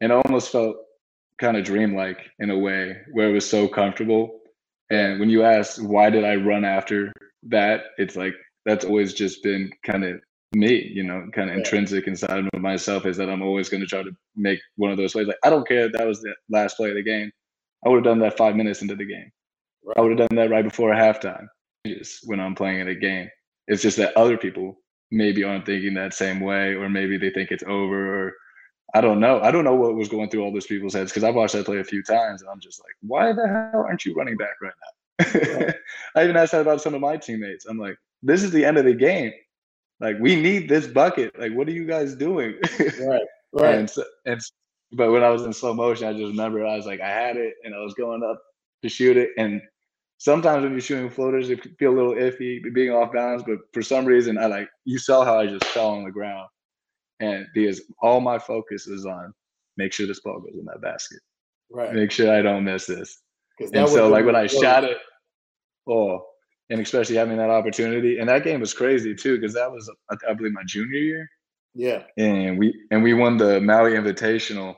and 0.00 0.12
it 0.12 0.22
almost 0.26 0.52
felt 0.52 0.76
kind 1.40 1.56
of 1.56 1.64
dreamlike 1.64 2.30
in 2.38 2.50
a 2.50 2.58
way 2.58 2.96
where 3.12 3.28
it 3.28 3.32
was 3.32 3.48
so 3.48 3.68
comfortable. 3.68 4.40
And 4.90 5.18
when 5.18 5.30
you 5.30 5.42
ask 5.42 5.80
why 5.80 6.10
did 6.10 6.24
I 6.24 6.36
run 6.36 6.64
after 6.64 7.12
that, 7.44 7.84
it's 7.98 8.16
like 8.16 8.34
that's 8.64 8.84
always 8.84 9.14
just 9.14 9.42
been 9.42 9.70
kind 9.84 10.04
of 10.04 10.20
me, 10.54 10.90
you 10.94 11.02
know, 11.02 11.28
kind 11.34 11.50
of 11.50 11.56
yeah. 11.56 11.60
intrinsic 11.60 12.06
inside 12.06 12.46
of 12.52 12.60
myself 12.60 13.04
is 13.04 13.16
that 13.16 13.28
I'm 13.28 13.42
always 13.42 13.68
going 13.68 13.80
to 13.80 13.86
try 13.86 14.02
to 14.02 14.10
make 14.36 14.60
one 14.76 14.90
of 14.90 14.96
those 14.96 15.12
plays. 15.12 15.26
Like 15.26 15.38
I 15.44 15.50
don't 15.50 15.66
care 15.66 15.86
if 15.86 15.92
that 15.92 16.06
was 16.06 16.20
the 16.22 16.34
last 16.48 16.76
play 16.76 16.90
of 16.90 16.94
the 16.94 17.02
game. 17.02 17.30
I 17.84 17.88
would 17.88 17.96
have 17.96 18.04
done 18.04 18.20
that 18.20 18.36
five 18.36 18.56
minutes 18.56 18.82
into 18.82 18.96
the 18.96 19.04
game. 19.04 19.30
Right. 19.84 19.96
I 19.98 20.00
would 20.00 20.18
have 20.18 20.28
done 20.28 20.36
that 20.36 20.50
right 20.50 20.64
before 20.64 20.90
halftime. 20.92 21.46
When 22.24 22.40
I'm 22.40 22.54
playing 22.54 22.80
in 22.80 22.88
a 22.88 22.94
game, 22.94 23.28
it's 23.66 23.82
just 23.82 23.96
that 23.98 24.16
other 24.16 24.36
people 24.36 24.78
maybe 25.10 25.44
aren't 25.44 25.66
thinking 25.66 25.94
that 25.94 26.14
same 26.14 26.40
way, 26.40 26.74
or 26.74 26.88
maybe 26.88 27.16
they 27.16 27.30
think 27.30 27.50
it's 27.50 27.64
over, 27.66 28.26
or 28.26 28.34
I 28.94 29.00
don't 29.00 29.20
know. 29.20 29.40
I 29.40 29.50
don't 29.50 29.64
know 29.64 29.74
what 29.74 29.94
was 29.94 30.08
going 30.08 30.30
through 30.30 30.42
all 30.42 30.52
those 30.52 30.66
people's 30.66 30.94
heads 30.94 31.10
because 31.10 31.24
I've 31.24 31.34
watched 31.34 31.54
that 31.54 31.66
play 31.66 31.78
a 31.78 31.84
few 31.84 32.02
times, 32.02 32.42
and 32.42 32.50
I'm 32.50 32.60
just 32.60 32.80
like, 32.80 32.94
why 33.02 33.32
the 33.32 33.46
hell 33.46 33.84
aren't 33.86 34.04
you 34.04 34.14
running 34.14 34.36
back 34.36 34.60
right 34.60 34.72
now? 34.80 35.72
I 36.14 36.24
even 36.24 36.36
asked 36.36 36.52
that 36.52 36.60
about 36.60 36.80
some 36.80 36.94
of 36.94 37.00
my 37.00 37.16
teammates. 37.16 37.66
I'm 37.66 37.78
like, 37.78 37.96
this 38.22 38.42
is 38.42 38.50
the 38.50 38.64
end 38.64 38.78
of 38.78 38.84
the 38.84 38.94
game. 38.94 39.32
Like, 40.00 40.16
we 40.20 40.40
need 40.40 40.68
this 40.68 40.86
bucket. 40.86 41.38
Like, 41.38 41.52
what 41.52 41.68
are 41.68 41.72
you 41.72 41.86
guys 41.86 42.14
doing? 42.14 42.54
right, 43.00 43.22
right. 43.52 43.74
And, 43.74 43.90
so, 43.90 44.04
and 44.24 44.40
but 44.92 45.10
when 45.10 45.24
I 45.24 45.30
was 45.30 45.42
in 45.42 45.52
slow 45.52 45.74
motion, 45.74 46.06
I 46.06 46.12
just 46.12 46.30
remember 46.30 46.64
I 46.64 46.76
was 46.76 46.86
like, 46.86 47.00
I 47.00 47.08
had 47.08 47.36
it, 47.36 47.54
and 47.64 47.74
I 47.74 47.78
was 47.78 47.94
going 47.94 48.22
up 48.22 48.40
to 48.82 48.88
shoot 48.88 49.16
it, 49.16 49.30
and 49.38 49.60
sometimes 50.18 50.62
when 50.62 50.72
you're 50.72 50.80
shooting 50.80 51.10
floaters, 51.10 51.50
it 51.50 51.62
can 51.62 51.74
feel 51.74 51.92
a 51.92 51.96
little 51.96 52.14
iffy, 52.14 52.62
being 52.74 52.90
off 52.90 53.12
balance. 53.12 53.42
But 53.46 53.58
for 53.72 53.82
some 53.82 54.04
reason, 54.04 54.38
I 54.38 54.46
like 54.46 54.68
you 54.84 54.98
saw 54.98 55.24
how 55.24 55.38
I 55.38 55.46
just 55.46 55.64
fell 55.66 55.90
on 55.90 56.04
the 56.04 56.10
ground, 56.10 56.48
and 57.20 57.46
because 57.54 57.82
all 58.00 58.20
my 58.20 58.38
focus 58.38 58.86
is 58.86 59.06
on 59.06 59.32
make 59.76 59.92
sure 59.92 60.06
this 60.06 60.20
ball 60.20 60.40
goes 60.40 60.58
in 60.58 60.64
that 60.66 60.80
basket, 60.80 61.20
right? 61.70 61.92
Make 61.92 62.10
sure 62.10 62.34
I 62.34 62.42
don't 62.42 62.64
miss 62.64 62.86
this. 62.86 63.18
And 63.72 63.88
so, 63.88 64.08
like 64.08 64.24
when 64.24 64.36
I 64.36 64.46
shot 64.46 64.84
it, 64.84 64.98
oh, 65.88 66.24
and 66.70 66.80
especially 66.80 67.16
having 67.16 67.36
that 67.38 67.50
opportunity, 67.50 68.18
and 68.18 68.28
that 68.28 68.44
game 68.44 68.60
was 68.60 68.74
crazy 68.74 69.14
too 69.14 69.38
because 69.38 69.54
that 69.54 69.70
was 69.70 69.90
I 70.28 70.34
believe 70.34 70.52
my 70.52 70.64
junior 70.66 70.98
year. 70.98 71.28
Yeah. 71.74 72.04
And 72.16 72.58
we 72.58 72.74
and 72.90 73.02
we 73.02 73.12
won 73.12 73.36
the 73.36 73.60
Maui 73.60 73.92
Invitational, 73.92 74.74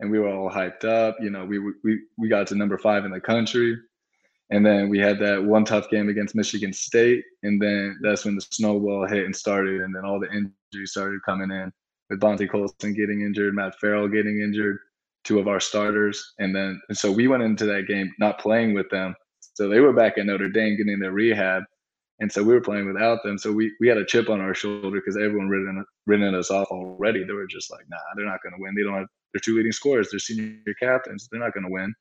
and 0.00 0.10
we 0.10 0.18
were 0.18 0.28
all 0.28 0.50
hyped 0.50 0.84
up. 0.84 1.16
You 1.20 1.30
know, 1.30 1.44
we 1.44 1.58
we 1.58 2.00
we 2.18 2.28
got 2.28 2.46
to 2.48 2.54
number 2.54 2.78
five 2.78 3.04
in 3.04 3.10
the 3.10 3.20
country 3.20 3.78
and 4.52 4.64
then 4.66 4.90
we 4.90 4.98
had 4.98 5.18
that 5.20 5.42
one 5.42 5.64
tough 5.64 5.88
game 5.88 6.10
against 6.10 6.34
Michigan 6.34 6.74
State. 6.74 7.24
And 7.42 7.60
then 7.60 7.98
that's 8.02 8.26
when 8.26 8.34
the 8.34 8.42
snowball 8.42 9.06
hit 9.08 9.24
and 9.24 9.34
started. 9.34 9.80
And 9.80 9.96
then 9.96 10.04
all 10.04 10.20
the 10.20 10.30
injuries 10.30 10.90
started 10.90 11.22
coming 11.24 11.50
in 11.50 11.72
with 12.10 12.20
Bonzie 12.20 12.46
Colson 12.46 12.92
getting 12.92 13.22
injured, 13.22 13.54
Matt 13.54 13.80
Farrell 13.80 14.08
getting 14.08 14.42
injured, 14.42 14.76
two 15.24 15.38
of 15.38 15.48
our 15.48 15.58
starters. 15.58 16.34
And 16.38 16.54
then, 16.54 16.78
and 16.90 16.98
so 16.98 17.10
we 17.10 17.28
went 17.28 17.42
into 17.42 17.64
that 17.64 17.86
game 17.88 18.12
not 18.18 18.38
playing 18.38 18.74
with 18.74 18.90
them. 18.90 19.14
So 19.54 19.70
they 19.70 19.80
were 19.80 19.94
back 19.94 20.18
at 20.18 20.26
Notre 20.26 20.50
Dame 20.50 20.76
getting 20.76 20.98
their 20.98 21.12
rehab. 21.12 21.62
And 22.20 22.30
so 22.30 22.42
we 22.42 22.52
were 22.52 22.60
playing 22.60 22.86
without 22.86 23.22
them. 23.24 23.38
So 23.38 23.50
we, 23.52 23.72
we 23.80 23.88
had 23.88 23.96
a 23.96 24.04
chip 24.04 24.28
on 24.28 24.42
our 24.42 24.52
shoulder 24.52 25.00
because 25.00 25.16
everyone 25.16 25.48
written, 25.48 25.82
written 26.06 26.34
us 26.34 26.50
off 26.50 26.68
already. 26.70 27.24
They 27.24 27.32
were 27.32 27.46
just 27.46 27.70
like, 27.70 27.86
nah, 27.88 27.96
they're 28.16 28.26
not 28.26 28.42
going 28.42 28.52
to 28.52 28.60
win. 28.60 28.74
They 28.74 28.82
don't 28.82 28.98
have 28.98 29.08
their 29.32 29.40
two 29.40 29.56
leading 29.56 29.72
scorers. 29.72 30.10
They're 30.10 30.20
senior 30.20 30.74
captains. 30.78 31.26
They're 31.32 31.40
not 31.40 31.54
going 31.54 31.64
to 31.64 31.72
win. 31.72 31.94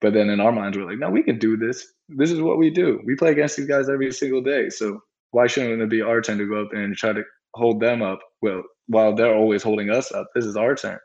But 0.00 0.12
then 0.12 0.28
in 0.28 0.40
our 0.40 0.52
minds, 0.52 0.76
we're 0.76 0.88
like, 0.88 0.98
no, 0.98 1.10
we 1.10 1.22
can 1.22 1.38
do 1.38 1.56
this. 1.56 1.92
This 2.08 2.30
is 2.30 2.40
what 2.40 2.58
we 2.58 2.70
do. 2.70 3.00
We 3.04 3.16
play 3.16 3.30
against 3.30 3.56
these 3.56 3.66
guys 3.66 3.88
every 3.88 4.12
single 4.12 4.42
day. 4.42 4.68
So 4.68 5.00
why 5.30 5.46
shouldn't 5.46 5.80
it 5.80 5.88
be 5.88 6.02
our 6.02 6.20
turn 6.20 6.38
to 6.38 6.46
go 6.46 6.62
up 6.62 6.72
and 6.72 6.94
try 6.96 7.12
to 7.12 7.22
hold 7.54 7.80
them 7.80 8.02
up? 8.02 8.20
Well, 8.42 8.62
while 8.88 9.14
they're 9.14 9.34
always 9.34 9.62
holding 9.62 9.90
us 9.90 10.12
up, 10.12 10.28
this 10.34 10.44
is 10.44 10.56
our 10.56 10.74
turn. 10.74 10.98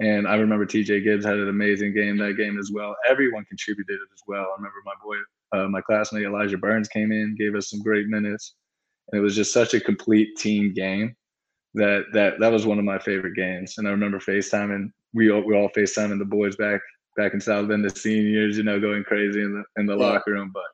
And 0.00 0.26
I 0.26 0.34
remember 0.36 0.66
TJ 0.66 1.04
Gibbs 1.04 1.24
had 1.24 1.36
an 1.36 1.48
amazing 1.48 1.94
game 1.94 2.16
that 2.18 2.36
game 2.36 2.58
as 2.58 2.70
well. 2.72 2.96
Everyone 3.08 3.44
contributed 3.44 3.98
as 4.12 4.22
well. 4.26 4.42
I 4.42 4.56
remember 4.56 4.76
my 4.84 4.94
boy, 5.04 5.16
uh, 5.56 5.68
my 5.68 5.80
classmate 5.82 6.24
Elijah 6.24 6.58
Burns 6.58 6.88
came 6.88 7.12
in, 7.12 7.36
gave 7.38 7.54
us 7.54 7.70
some 7.70 7.80
great 7.80 8.08
minutes. 8.08 8.54
And 9.12 9.20
it 9.20 9.22
was 9.22 9.36
just 9.36 9.52
such 9.52 9.74
a 9.74 9.80
complete 9.80 10.36
team 10.36 10.72
game 10.74 11.14
that 11.74 12.04
that 12.12 12.40
that 12.40 12.50
was 12.50 12.66
one 12.66 12.78
of 12.78 12.84
my 12.84 12.98
favorite 12.98 13.36
games. 13.36 13.74
And 13.78 13.86
I 13.86 13.90
remember 13.90 14.18
FaceTiming, 14.18 14.90
we 15.12 15.30
all, 15.30 15.44
we 15.46 15.54
all 15.54 15.68
FaceTiming 15.76 16.18
the 16.18 16.24
boys 16.24 16.56
back 16.56 16.80
back 17.16 17.34
in 17.34 17.40
South 17.40 17.68
Bend, 17.68 17.84
the 17.84 17.90
seniors, 17.90 18.56
you 18.56 18.62
know, 18.62 18.80
going 18.80 19.04
crazy 19.04 19.40
in 19.40 19.54
the 19.54 19.80
in 19.80 19.86
the 19.86 19.96
yeah. 19.96 20.06
locker 20.06 20.32
room. 20.32 20.50
But 20.52 20.64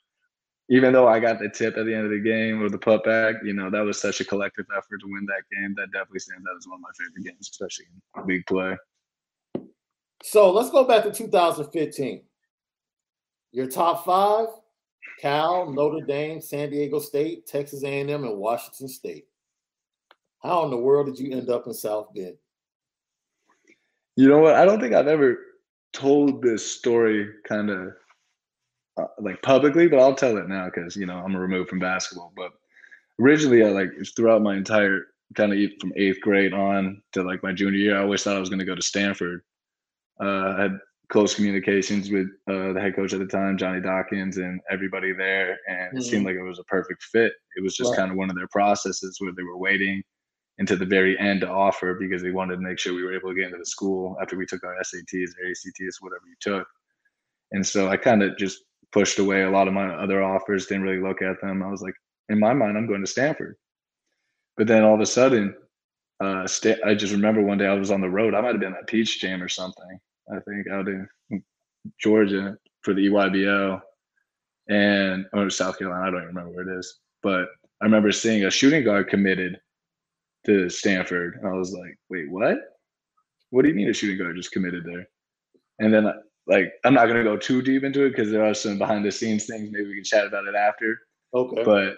even 0.68 0.92
though 0.92 1.08
I 1.08 1.18
got 1.18 1.38
the 1.38 1.48
tip 1.48 1.76
at 1.76 1.84
the 1.84 1.94
end 1.94 2.04
of 2.04 2.10
the 2.10 2.20
game 2.20 2.62
or 2.62 2.68
the 2.68 2.78
putback, 2.78 3.44
you 3.44 3.52
know, 3.52 3.70
that 3.70 3.80
was 3.80 4.00
such 4.00 4.20
a 4.20 4.24
collective 4.24 4.66
effort 4.76 4.98
to 5.00 5.06
win 5.06 5.26
that 5.26 5.42
game. 5.52 5.74
That 5.76 5.92
definitely 5.92 6.20
stands 6.20 6.46
out 6.48 6.56
as 6.56 6.66
one 6.66 6.76
of 6.76 6.82
my 6.82 6.90
favorite 6.98 7.24
games, 7.24 7.48
especially 7.50 7.86
in 8.16 8.26
league 8.26 8.46
play. 8.46 8.76
So 10.22 10.50
let's 10.50 10.70
go 10.70 10.84
back 10.84 11.02
to 11.04 11.12
2015. 11.12 12.22
Your 13.52 13.66
top 13.66 14.04
five: 14.04 14.46
Cal, 15.20 15.70
Notre 15.70 16.06
Dame, 16.06 16.40
San 16.40 16.70
Diego 16.70 17.00
State, 17.00 17.46
Texas 17.46 17.82
A&M, 17.82 18.08
and 18.08 18.38
Washington 18.38 18.88
State. 18.88 19.26
How 20.40 20.64
in 20.64 20.70
the 20.70 20.76
world 20.76 21.06
did 21.06 21.18
you 21.18 21.36
end 21.36 21.50
up 21.50 21.66
in 21.66 21.74
South 21.74 22.14
Bend? 22.14 22.36
You 24.16 24.28
know 24.28 24.38
what? 24.38 24.54
I 24.54 24.64
don't 24.64 24.80
think 24.80 24.94
I've 24.94 25.08
ever 25.08 25.38
told 25.92 26.42
this 26.42 26.68
story 26.68 27.28
kind 27.48 27.70
of 27.70 27.92
uh, 28.96 29.06
like 29.18 29.42
publicly, 29.42 29.88
but 29.88 29.98
I'll 29.98 30.14
tell 30.14 30.36
it 30.36 30.48
now 30.48 30.70
because 30.72 30.96
you 30.96 31.06
know 31.06 31.16
I'm 31.16 31.36
removed 31.36 31.70
from 31.70 31.78
basketball. 31.78 32.32
But 32.36 32.52
originally, 33.20 33.64
I 33.64 33.68
like 33.68 33.90
throughout 34.16 34.42
my 34.42 34.56
entire 34.56 35.06
kind 35.34 35.52
of 35.52 35.58
from 35.80 35.92
eighth 35.96 36.20
grade 36.20 36.52
on 36.52 37.02
to 37.12 37.22
like 37.22 37.42
my 37.42 37.52
junior 37.52 37.78
year, 37.78 37.98
I 37.98 38.02
always 38.02 38.22
thought 38.22 38.36
I 38.36 38.40
was 38.40 38.48
going 38.48 38.58
to 38.58 38.64
go 38.64 38.74
to 38.74 38.82
Stanford. 38.82 39.42
Uh, 40.20 40.54
I 40.56 40.62
had 40.62 40.78
close 41.08 41.34
communications 41.34 42.10
with 42.10 42.28
uh, 42.48 42.72
the 42.72 42.80
head 42.80 42.94
coach 42.94 43.12
at 43.12 43.18
the 43.20 43.26
time, 43.26 43.56
Johnny 43.56 43.80
Dawkins, 43.80 44.36
and 44.38 44.60
everybody 44.70 45.12
there, 45.12 45.58
and 45.68 45.88
mm-hmm. 45.88 45.98
it 45.98 46.02
seemed 46.02 46.26
mm-hmm. 46.26 46.26
like 46.26 46.36
it 46.36 46.48
was 46.48 46.58
a 46.58 46.64
perfect 46.64 47.02
fit. 47.02 47.32
It 47.56 47.62
was 47.62 47.76
just 47.76 47.96
kind 47.96 48.10
of 48.10 48.16
one 48.16 48.30
of 48.30 48.36
their 48.36 48.48
processes 48.48 49.16
where 49.18 49.32
they 49.36 49.42
were 49.42 49.58
waiting 49.58 50.02
into 50.60 50.76
the 50.76 50.84
very 50.84 51.18
end 51.18 51.40
to 51.40 51.48
offer 51.48 51.94
because 51.94 52.22
they 52.22 52.30
wanted 52.30 52.56
to 52.56 52.60
make 52.62 52.78
sure 52.78 52.94
we 52.94 53.02
were 53.02 53.16
able 53.16 53.30
to 53.30 53.34
get 53.34 53.46
into 53.46 53.56
the 53.56 53.64
school 53.64 54.16
after 54.20 54.36
we 54.36 54.44
took 54.44 54.62
our 54.62 54.76
SATs 54.84 55.30
or 55.30 55.48
ACTs, 55.50 56.02
whatever 56.02 56.22
you 56.28 56.36
took. 56.38 56.68
And 57.52 57.66
so 57.66 57.88
I 57.88 57.96
kind 57.96 58.22
of 58.22 58.36
just 58.36 58.62
pushed 58.92 59.18
away 59.18 59.42
a 59.42 59.50
lot 59.50 59.68
of 59.68 59.74
my 59.74 59.88
other 59.94 60.22
offers, 60.22 60.66
didn't 60.66 60.82
really 60.82 61.02
look 61.02 61.22
at 61.22 61.40
them. 61.40 61.62
I 61.62 61.68
was 61.68 61.80
like, 61.80 61.94
in 62.28 62.38
my 62.38 62.52
mind, 62.52 62.76
I'm 62.76 62.86
going 62.86 63.00
to 63.00 63.10
Stanford. 63.10 63.56
But 64.58 64.66
then 64.66 64.84
all 64.84 64.94
of 64.94 65.00
a 65.00 65.06
sudden, 65.06 65.56
uh, 66.22 66.46
st- 66.46 66.84
I 66.84 66.94
just 66.94 67.14
remember 67.14 67.40
one 67.40 67.56
day 67.56 67.66
I 67.66 67.72
was 67.72 67.90
on 67.90 68.02
the 68.02 68.10
road. 68.10 68.34
I 68.34 68.42
might 68.42 68.52
have 68.52 68.60
been 68.60 68.74
at 68.74 68.86
Peach 68.86 69.18
Jam 69.18 69.42
or 69.42 69.48
something. 69.48 69.98
I 70.30 70.40
think 70.40 70.68
out 70.70 70.88
in 70.88 71.08
Georgia 71.98 72.58
for 72.82 72.92
the 72.92 73.06
EYBL 73.06 73.80
and 74.68 75.24
or 75.32 75.48
South 75.48 75.78
Carolina. 75.78 76.02
I 76.02 76.10
don't 76.10 76.22
even 76.22 76.34
remember 76.34 76.54
where 76.54 76.68
it 76.68 76.78
is. 76.78 76.98
But 77.22 77.48
I 77.80 77.86
remember 77.86 78.12
seeing 78.12 78.44
a 78.44 78.50
shooting 78.50 78.84
guard 78.84 79.08
committed 79.08 79.58
to 80.46 80.68
Stanford. 80.68 81.38
And 81.40 81.48
I 81.48 81.52
was 81.52 81.72
like, 81.72 81.96
wait, 82.08 82.30
what? 82.30 82.58
What 83.50 83.62
do 83.62 83.68
you 83.68 83.74
mean 83.74 83.88
a 83.88 83.92
shooting 83.92 84.18
guard 84.18 84.36
just 84.36 84.52
committed 84.52 84.84
there? 84.84 85.08
And 85.78 85.92
then, 85.92 86.12
like, 86.46 86.72
I'm 86.84 86.94
not 86.94 87.06
gonna 87.06 87.24
go 87.24 87.36
too 87.36 87.62
deep 87.62 87.84
into 87.84 88.04
it 88.04 88.10
because 88.10 88.30
there 88.30 88.44
are 88.44 88.54
some 88.54 88.78
behind 88.78 89.04
the 89.04 89.12
scenes 89.12 89.46
things. 89.46 89.70
Maybe 89.72 89.88
we 89.88 89.94
can 89.94 90.04
chat 90.04 90.26
about 90.26 90.46
it 90.46 90.54
after. 90.54 90.98
Okay. 91.34 91.62
But 91.64 91.96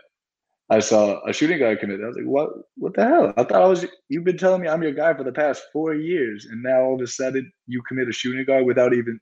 I 0.70 0.78
saw 0.78 1.20
a 1.26 1.32
shooting 1.32 1.58
guard 1.58 1.80
commit. 1.80 2.00
I 2.02 2.06
was 2.06 2.16
like, 2.16 2.24
what? 2.24 2.50
What 2.76 2.94
the 2.94 3.04
hell? 3.04 3.34
I 3.36 3.44
thought 3.44 3.62
I 3.62 3.66
was. 3.66 3.84
You've 4.08 4.24
been 4.24 4.38
telling 4.38 4.62
me 4.62 4.68
I'm 4.68 4.82
your 4.82 4.92
guy 4.92 5.12
for 5.14 5.24
the 5.24 5.32
past 5.32 5.64
four 5.72 5.94
years, 5.94 6.46
and 6.50 6.62
now 6.62 6.82
all 6.82 6.94
of 6.94 7.00
a 7.02 7.06
sudden 7.06 7.52
you 7.66 7.82
commit 7.88 8.08
a 8.08 8.12
shooting 8.12 8.44
guard 8.44 8.64
without 8.64 8.94
even 8.94 9.20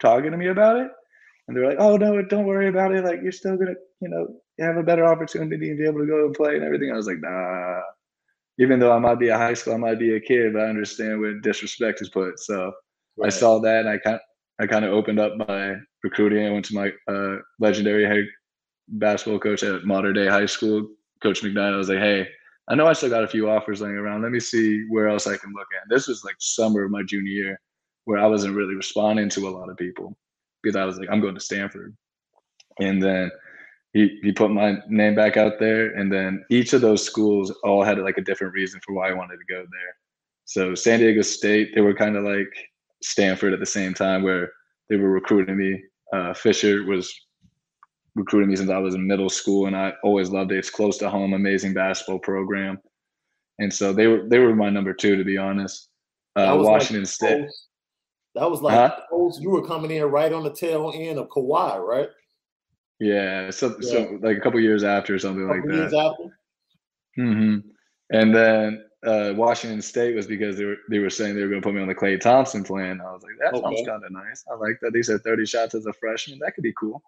talking 0.00 0.30
to 0.30 0.36
me 0.36 0.48
about 0.48 0.78
it. 0.78 0.90
And 1.48 1.56
they're 1.56 1.68
like, 1.68 1.78
oh 1.78 1.96
no, 1.96 2.22
don't 2.22 2.46
worry 2.46 2.68
about 2.68 2.94
it. 2.94 3.04
Like 3.04 3.20
you're 3.22 3.32
still 3.32 3.56
gonna, 3.56 3.74
you 4.00 4.08
know, 4.08 4.26
have 4.58 4.76
a 4.76 4.82
better 4.82 5.04
opportunity 5.04 5.68
and 5.68 5.78
be 5.78 5.84
able 5.84 6.00
to 6.00 6.06
go 6.06 6.24
and 6.26 6.34
play 6.34 6.56
and 6.56 6.64
everything. 6.64 6.90
I 6.90 6.96
was 6.96 7.06
like, 7.06 7.20
nah, 7.20 7.80
even 8.58 8.78
though 8.78 8.92
I 8.92 8.98
might 8.98 9.18
be 9.18 9.28
a 9.28 9.38
high 9.38 9.54
school, 9.54 9.74
I 9.74 9.78
might 9.78 9.98
be 9.98 10.16
a 10.16 10.20
kid, 10.20 10.52
but 10.52 10.62
I 10.62 10.68
understand 10.68 11.20
where 11.20 11.38
disrespect 11.40 12.00
is 12.00 12.08
put. 12.08 12.38
So 12.38 12.72
right. 13.16 13.26
I 13.26 13.28
saw 13.30 13.58
that 13.60 13.80
and 13.80 13.88
I 13.88 13.98
kind 13.98 14.20
I 14.58 14.66
kind 14.66 14.84
of 14.84 14.92
opened 14.92 15.20
up 15.20 15.32
my 15.36 15.74
recruiting. 16.02 16.46
I 16.46 16.50
went 16.50 16.64
to 16.66 16.74
my 16.74 16.92
uh, 17.12 17.36
legendary 17.60 18.06
head 18.06 18.24
basketball 18.88 19.38
coach 19.38 19.62
at 19.62 19.84
Mater 19.84 20.12
Dei 20.12 20.28
High 20.28 20.46
School, 20.46 20.88
Coach 21.22 21.42
McKnight. 21.42 21.74
I 21.74 21.76
was 21.76 21.90
like, 21.90 21.98
hey, 21.98 22.26
I 22.68 22.74
know 22.74 22.86
I 22.86 22.94
still 22.94 23.10
got 23.10 23.24
a 23.24 23.28
few 23.28 23.50
offers 23.50 23.80
laying 23.80 23.96
around. 23.96 24.22
Let 24.22 24.32
me 24.32 24.40
see 24.40 24.84
where 24.88 25.08
else 25.08 25.26
I 25.26 25.36
can 25.36 25.52
look 25.52 25.68
at. 25.80 25.88
This 25.88 26.08
was 26.08 26.24
like 26.24 26.36
summer 26.38 26.84
of 26.84 26.90
my 26.90 27.02
junior 27.02 27.30
year 27.30 27.60
where 28.06 28.18
I 28.18 28.26
wasn't 28.26 28.56
really 28.56 28.74
responding 28.74 29.28
to 29.30 29.48
a 29.48 29.50
lot 29.50 29.68
of 29.68 29.76
people 29.76 30.16
because 30.62 30.76
I 30.76 30.84
was 30.84 30.98
like, 30.98 31.08
I'm 31.10 31.20
going 31.20 31.34
to 31.34 31.40
Stanford. 31.40 31.94
And 32.80 33.02
then 33.02 33.30
he 33.96 34.20
he 34.22 34.30
put 34.30 34.50
my 34.50 34.76
name 34.88 35.14
back 35.14 35.38
out 35.38 35.58
there, 35.58 35.94
and 35.96 36.12
then 36.12 36.44
each 36.50 36.74
of 36.74 36.82
those 36.82 37.02
schools 37.02 37.50
all 37.64 37.82
had 37.82 37.98
like 37.98 38.18
a 38.18 38.22
different 38.28 38.52
reason 38.52 38.78
for 38.84 38.92
why 38.92 39.08
I 39.08 39.14
wanted 39.14 39.38
to 39.38 39.52
go 39.54 39.60
there. 39.60 39.96
So 40.44 40.74
San 40.74 41.00
Diego 41.00 41.22
State, 41.22 41.74
they 41.74 41.80
were 41.80 41.94
kind 41.94 42.14
of 42.14 42.24
like 42.24 42.52
Stanford 43.02 43.54
at 43.54 43.60
the 43.60 43.66
same 43.66 43.94
time, 43.94 44.22
where 44.22 44.52
they 44.90 44.96
were 44.96 45.10
recruiting 45.10 45.56
me. 45.56 45.82
Uh, 46.12 46.34
Fisher 46.34 46.84
was 46.84 47.12
recruiting 48.14 48.50
me 48.50 48.56
since 48.56 48.70
I 48.70 48.76
was 48.76 48.94
in 48.94 49.06
middle 49.06 49.30
school, 49.30 49.66
and 49.66 49.74
I 49.74 49.94
always 50.04 50.28
loved 50.28 50.52
it. 50.52 50.58
It's 50.58 50.68
close 50.68 50.98
to 50.98 51.08
home, 51.08 51.32
amazing 51.32 51.72
basketball 51.72 52.18
program, 52.18 52.78
and 53.60 53.72
so 53.72 53.94
they 53.94 54.08
were 54.08 54.28
they 54.28 54.40
were 54.40 54.54
my 54.54 54.68
number 54.68 54.92
two, 54.92 55.16
to 55.16 55.24
be 55.24 55.38
honest. 55.38 55.88
Uh, 56.36 56.54
Washington 56.60 57.04
like 57.04 57.08
State. 57.08 57.46
That 58.34 58.50
was 58.50 58.60
like 58.60 58.74
huh? 58.74 59.30
you 59.40 59.48
were 59.48 59.66
coming 59.66 59.90
in 59.90 60.04
right 60.04 60.34
on 60.34 60.44
the 60.44 60.52
tail 60.52 60.92
end 60.94 61.18
of 61.18 61.28
Kawhi, 61.28 61.78
right? 61.78 62.10
Yeah, 62.98 63.50
so, 63.50 63.76
yeah. 63.80 63.90
so 63.90 64.18
like 64.22 64.38
a 64.38 64.40
couple 64.40 64.60
years 64.60 64.84
after 64.84 65.14
or 65.14 65.18
something 65.18 65.46
like 65.46 65.62
that. 65.66 65.74
Years 65.74 65.94
after. 65.94 66.38
Mm-hmm. 67.18 67.68
And 68.10 68.34
then 68.34 68.84
uh, 69.06 69.34
Washington 69.36 69.82
State 69.82 70.14
was 70.14 70.26
because 70.26 70.56
they 70.56 70.64
were 70.64 70.76
they 70.90 70.98
were 70.98 71.10
saying 71.10 71.34
they 71.34 71.42
were 71.42 71.48
going 71.48 71.60
to 71.60 71.66
put 71.66 71.74
me 71.74 71.82
on 71.82 71.88
the 71.88 71.94
Klay 71.94 72.20
Thompson 72.20 72.64
plan. 72.64 73.00
I 73.00 73.12
was 73.12 73.22
like, 73.22 73.32
that 73.40 73.54
okay. 73.54 73.76
sounds 73.76 73.88
kind 73.88 74.04
of 74.04 74.12
nice. 74.12 74.44
I 74.50 74.56
like 74.56 74.78
that. 74.82 74.92
They 74.92 75.02
said 75.02 75.22
30 75.22 75.46
shots 75.46 75.74
as 75.74 75.86
a 75.86 75.92
freshman. 75.92 76.38
That 76.38 76.54
could 76.54 76.64
be 76.64 76.74
cool. 76.78 77.02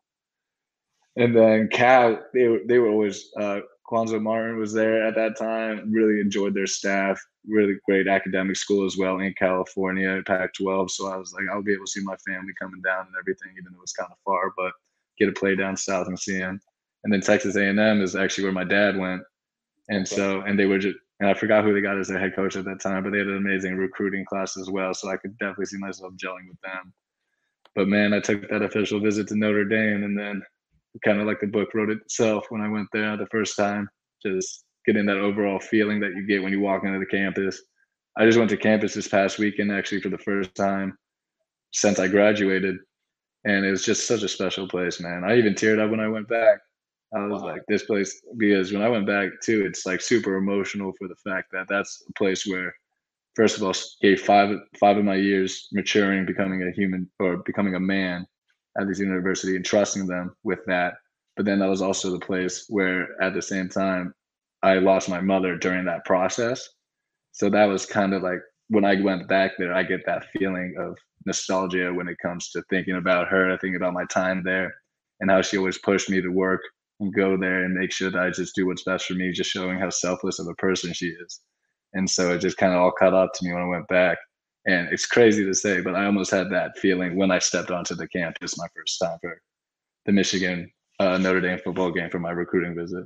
And 1.17 1.35
then 1.35 1.69
Cal, 1.69 2.21
they 2.33 2.49
were 2.49 2.61
they 2.67 2.79
were 2.79 2.89
always 2.89 3.31
uh, 3.39 3.61
Martin 3.91 4.59
was 4.59 4.73
there 4.73 5.07
at 5.07 5.15
that 5.17 5.37
time. 5.37 5.91
Really 5.91 6.21
enjoyed 6.21 6.55
their 6.55 6.67
staff. 6.67 7.21
Really 7.47 7.75
great 7.87 8.07
academic 8.07 8.57
school 8.57 8.85
as 8.85 8.97
well 8.97 9.19
in 9.19 9.33
California, 9.39 10.23
Pac-12. 10.27 10.91
So 10.91 11.11
I 11.11 11.17
was 11.17 11.33
like, 11.33 11.45
I'll 11.51 11.63
be 11.63 11.73
able 11.73 11.87
to 11.87 11.91
see 11.91 12.03
my 12.05 12.17
family 12.27 12.53
coming 12.61 12.83
down 12.83 13.07
and 13.07 13.15
everything, 13.19 13.53
even 13.59 13.73
though 13.73 13.83
it's 13.83 13.95
kind 13.95 14.11
of 14.13 14.19
far. 14.25 14.53
But 14.57 14.73
get 15.19 15.29
a 15.29 15.33
play 15.33 15.55
down 15.55 15.77
south 15.77 16.07
and 16.07 16.19
see 16.19 16.37
him. 16.37 16.61
And 17.05 17.13
then 17.13 17.21
Texas 17.21 17.57
A&M 17.57 18.03
is 18.03 18.17
actually 18.17 18.45
where 18.45 18.53
my 18.53 18.65
dad 18.65 18.97
went, 18.97 19.23
and 19.89 20.07
so 20.07 20.41
and 20.43 20.59
they 20.59 20.67
were 20.67 20.79
just 20.79 20.97
and 21.21 21.29
I 21.29 21.35
forgot 21.35 21.65
who 21.65 21.75
they 21.75 21.81
got 21.81 21.99
as 21.99 22.09
their 22.09 22.19
head 22.19 22.37
coach 22.37 22.57
at 22.57 22.65
that 22.65 22.81
time, 22.81 23.03
but 23.03 23.11
they 23.11 23.19
had 23.19 23.27
an 23.27 23.37
amazing 23.37 23.77
recruiting 23.77 24.25
class 24.25 24.57
as 24.57 24.71
well. 24.71 24.95
So 24.95 25.11
I 25.11 25.17
could 25.17 25.37
definitely 25.39 25.67
see 25.67 25.79
myself 25.79 26.13
gelling 26.15 26.49
with 26.49 26.61
them. 26.63 26.93
But 27.75 27.89
man, 27.89 28.13
I 28.13 28.21
took 28.21 28.49
that 28.49 28.63
official 28.63 29.01
visit 29.01 29.27
to 29.29 29.37
Notre 29.37 29.65
Dame, 29.65 30.05
and 30.05 30.19
then 30.19 30.43
kind 31.05 31.21
of 31.21 31.27
like 31.27 31.41
the 31.41 31.47
book 31.47 31.75
wrote 31.75 31.91
itself 31.91 32.47
when 32.51 32.61
I 32.61 32.69
went 32.69 32.89
there 32.93 33.17
the 33.17 33.27
first 33.27 33.57
time. 33.57 33.89
Just 34.25 34.65
getting 34.87 35.07
that 35.07 35.19
overall 35.19 35.61
feeling 35.61 36.01
that 36.01 36.15
you 36.15 36.27
get 36.27 36.43
when 36.43 36.53
you 36.53 36.61
walk 36.61 36.85
into 36.85 36.99
the 36.99 37.07
campus. 37.07 37.63
I 38.17 38.25
just 38.25 38.39
went 38.39 38.51
to 38.51 38.57
campus 38.57 38.95
this 38.95 39.07
past 39.07 39.39
weekend 39.39 39.71
actually 39.71 40.01
for 40.01 40.09
the 40.09 40.19
first 40.19 40.55
time 40.55 40.97
since 41.73 41.99
I 41.99 42.09
graduated, 42.09 42.77
and 43.49 43.65
it 43.65 43.71
was 43.71 43.85
just 43.85 44.07
such 44.07 44.23
a 44.23 44.29
special 44.29 44.69
place, 44.69 45.01
man. 45.01 45.25
I 45.25 45.39
even 45.39 45.55
teared 45.55 45.83
up 45.83 45.91
when 45.91 46.01
I 46.01 46.09
went 46.09 46.29
back. 46.29 46.59
I 47.15 47.25
was 47.27 47.41
wow. 47.41 47.49
like, 47.49 47.63
this 47.67 47.85
place, 47.85 48.21
because 48.37 48.71
when 48.73 48.83
I 48.83 48.89
went 48.91 49.07
back 49.07 49.31
too, 49.43 49.65
it's 49.65 49.87
like 49.87 50.03
super 50.03 50.37
emotional 50.37 50.93
for 50.99 51.09
the 51.09 51.17
fact 51.17 51.49
that 51.53 51.67
that's 51.67 52.05
a 52.09 52.13
place 52.13 52.47
where, 52.47 52.75
first 53.35 53.57
of 53.57 53.63
all, 53.63 53.73
gave 54.03 54.21
five 54.21 54.55
five 54.79 54.99
of 54.99 55.05
my 55.05 55.15
years 55.15 55.69
maturing, 55.73 56.27
becoming 56.27 56.63
a 56.63 56.71
human 56.73 57.11
or 57.19 57.39
becoming 57.39 57.75
a 57.75 57.81
man 57.81 58.27
at 58.79 58.87
this 58.87 58.99
university, 58.99 59.57
and 59.57 59.65
trusting 59.65 60.07
them 60.07 60.37
with 60.45 60.61
that. 60.67 60.95
But 61.35 61.47
then 61.47 61.61
that 61.61 61.71
was 61.71 61.81
also 61.81 62.11
the 62.11 62.27
place 62.31 62.67
where, 62.69 63.21
at 63.23 63.33
the 63.33 63.41
same 63.41 63.71
time, 63.71 64.13
I 64.63 64.75
lost 64.75 65.09
my 65.09 65.23
mother 65.23 65.57
during 65.57 65.87
that 65.87 66.05
process. 66.05 66.69
So 67.33 67.49
that 67.49 67.67
was 67.67 67.87
kind 67.87 68.13
of 68.13 68.23
like 68.23 68.41
when 68.69 68.85
I 68.85 69.01
went 69.01 69.29
back 69.29 69.53
there, 69.59 69.75
I 69.75 69.83
get 69.83 70.05
that 70.07 70.27
feeling 70.33 70.75
of 70.79 70.97
nostalgia 71.25 71.93
when 71.93 72.09
it 72.09 72.19
comes 72.21 72.51
to 72.51 72.63
thinking 72.69 72.97
about 72.97 73.29
her, 73.29 73.57
thinking 73.59 73.77
about 73.77 73.95
my 73.95 74.05
time 74.07 74.43
there, 74.45 74.75
and 75.21 75.31
how 75.31 75.43
she 75.43 75.59
always 75.59 75.79
pushed 75.79 76.11
me 76.11 76.21
to 76.21 76.29
work 76.29 76.61
and 77.01 77.15
go 77.15 77.37
there 77.37 77.65
and 77.65 77.75
make 77.75 77.93
sure 77.93 78.11
that 78.11 78.21
I 78.21 78.31
just 78.31 78.55
do 78.55 78.67
what's 78.67 78.85
best 78.85 79.07
for 79.07 79.15
me, 79.15 79.33
just 79.33 79.51
showing 79.51 79.79
how 79.79 79.91
selfless 79.91 80.39
of 80.39 80.49
a 80.49 80.55
person 80.55 80.93
she 80.93 81.07
is. 81.07 81.41
And 81.95 82.09
so 82.09 82.35
it 82.35 82.41
just 82.41 82.59
kind 82.59 82.73
of 82.73 82.81
all 82.81 82.93
caught 82.93 83.15
up 83.15 83.33
to 83.35 83.45
me 83.45 83.53
when 83.53 83.63
I 83.63 83.67
went 83.67 83.89
back. 83.89 84.19
And 84.67 84.89
it's 84.93 85.07
crazy 85.07 85.45
to 85.45 85.55
say, 85.55 85.81
but 85.81 85.95
I 85.95 86.05
almost 86.05 86.31
had 86.31 86.51
that 86.51 86.77
feeling 86.79 87.17
when 87.17 87.31
I 87.31 87.39
stepped 87.39 87.71
onto 87.71 87.95
the 87.95 88.09
campus 88.09 88.59
my 88.59 88.67
first 88.77 88.99
time 88.99 89.19
for 89.23 89.41
the 90.05 90.13
Michigan 90.13 90.71
uh, 91.01 91.17
Notre 91.17 91.41
Dame 91.41 91.59
football 91.59 91.91
game 91.91 92.11
for 92.11 92.19
my 92.19 92.31
recruiting 92.31 92.75
visit. 92.75 93.05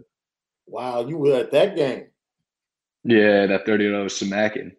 Wow, 0.66 1.06
you 1.06 1.18
were 1.18 1.36
at 1.36 1.52
that 1.52 1.76
game. 1.76 2.06
Yeah, 3.04 3.46
that 3.46 3.66
30 3.66 3.84
0 3.84 4.08
smacking. 4.08 4.72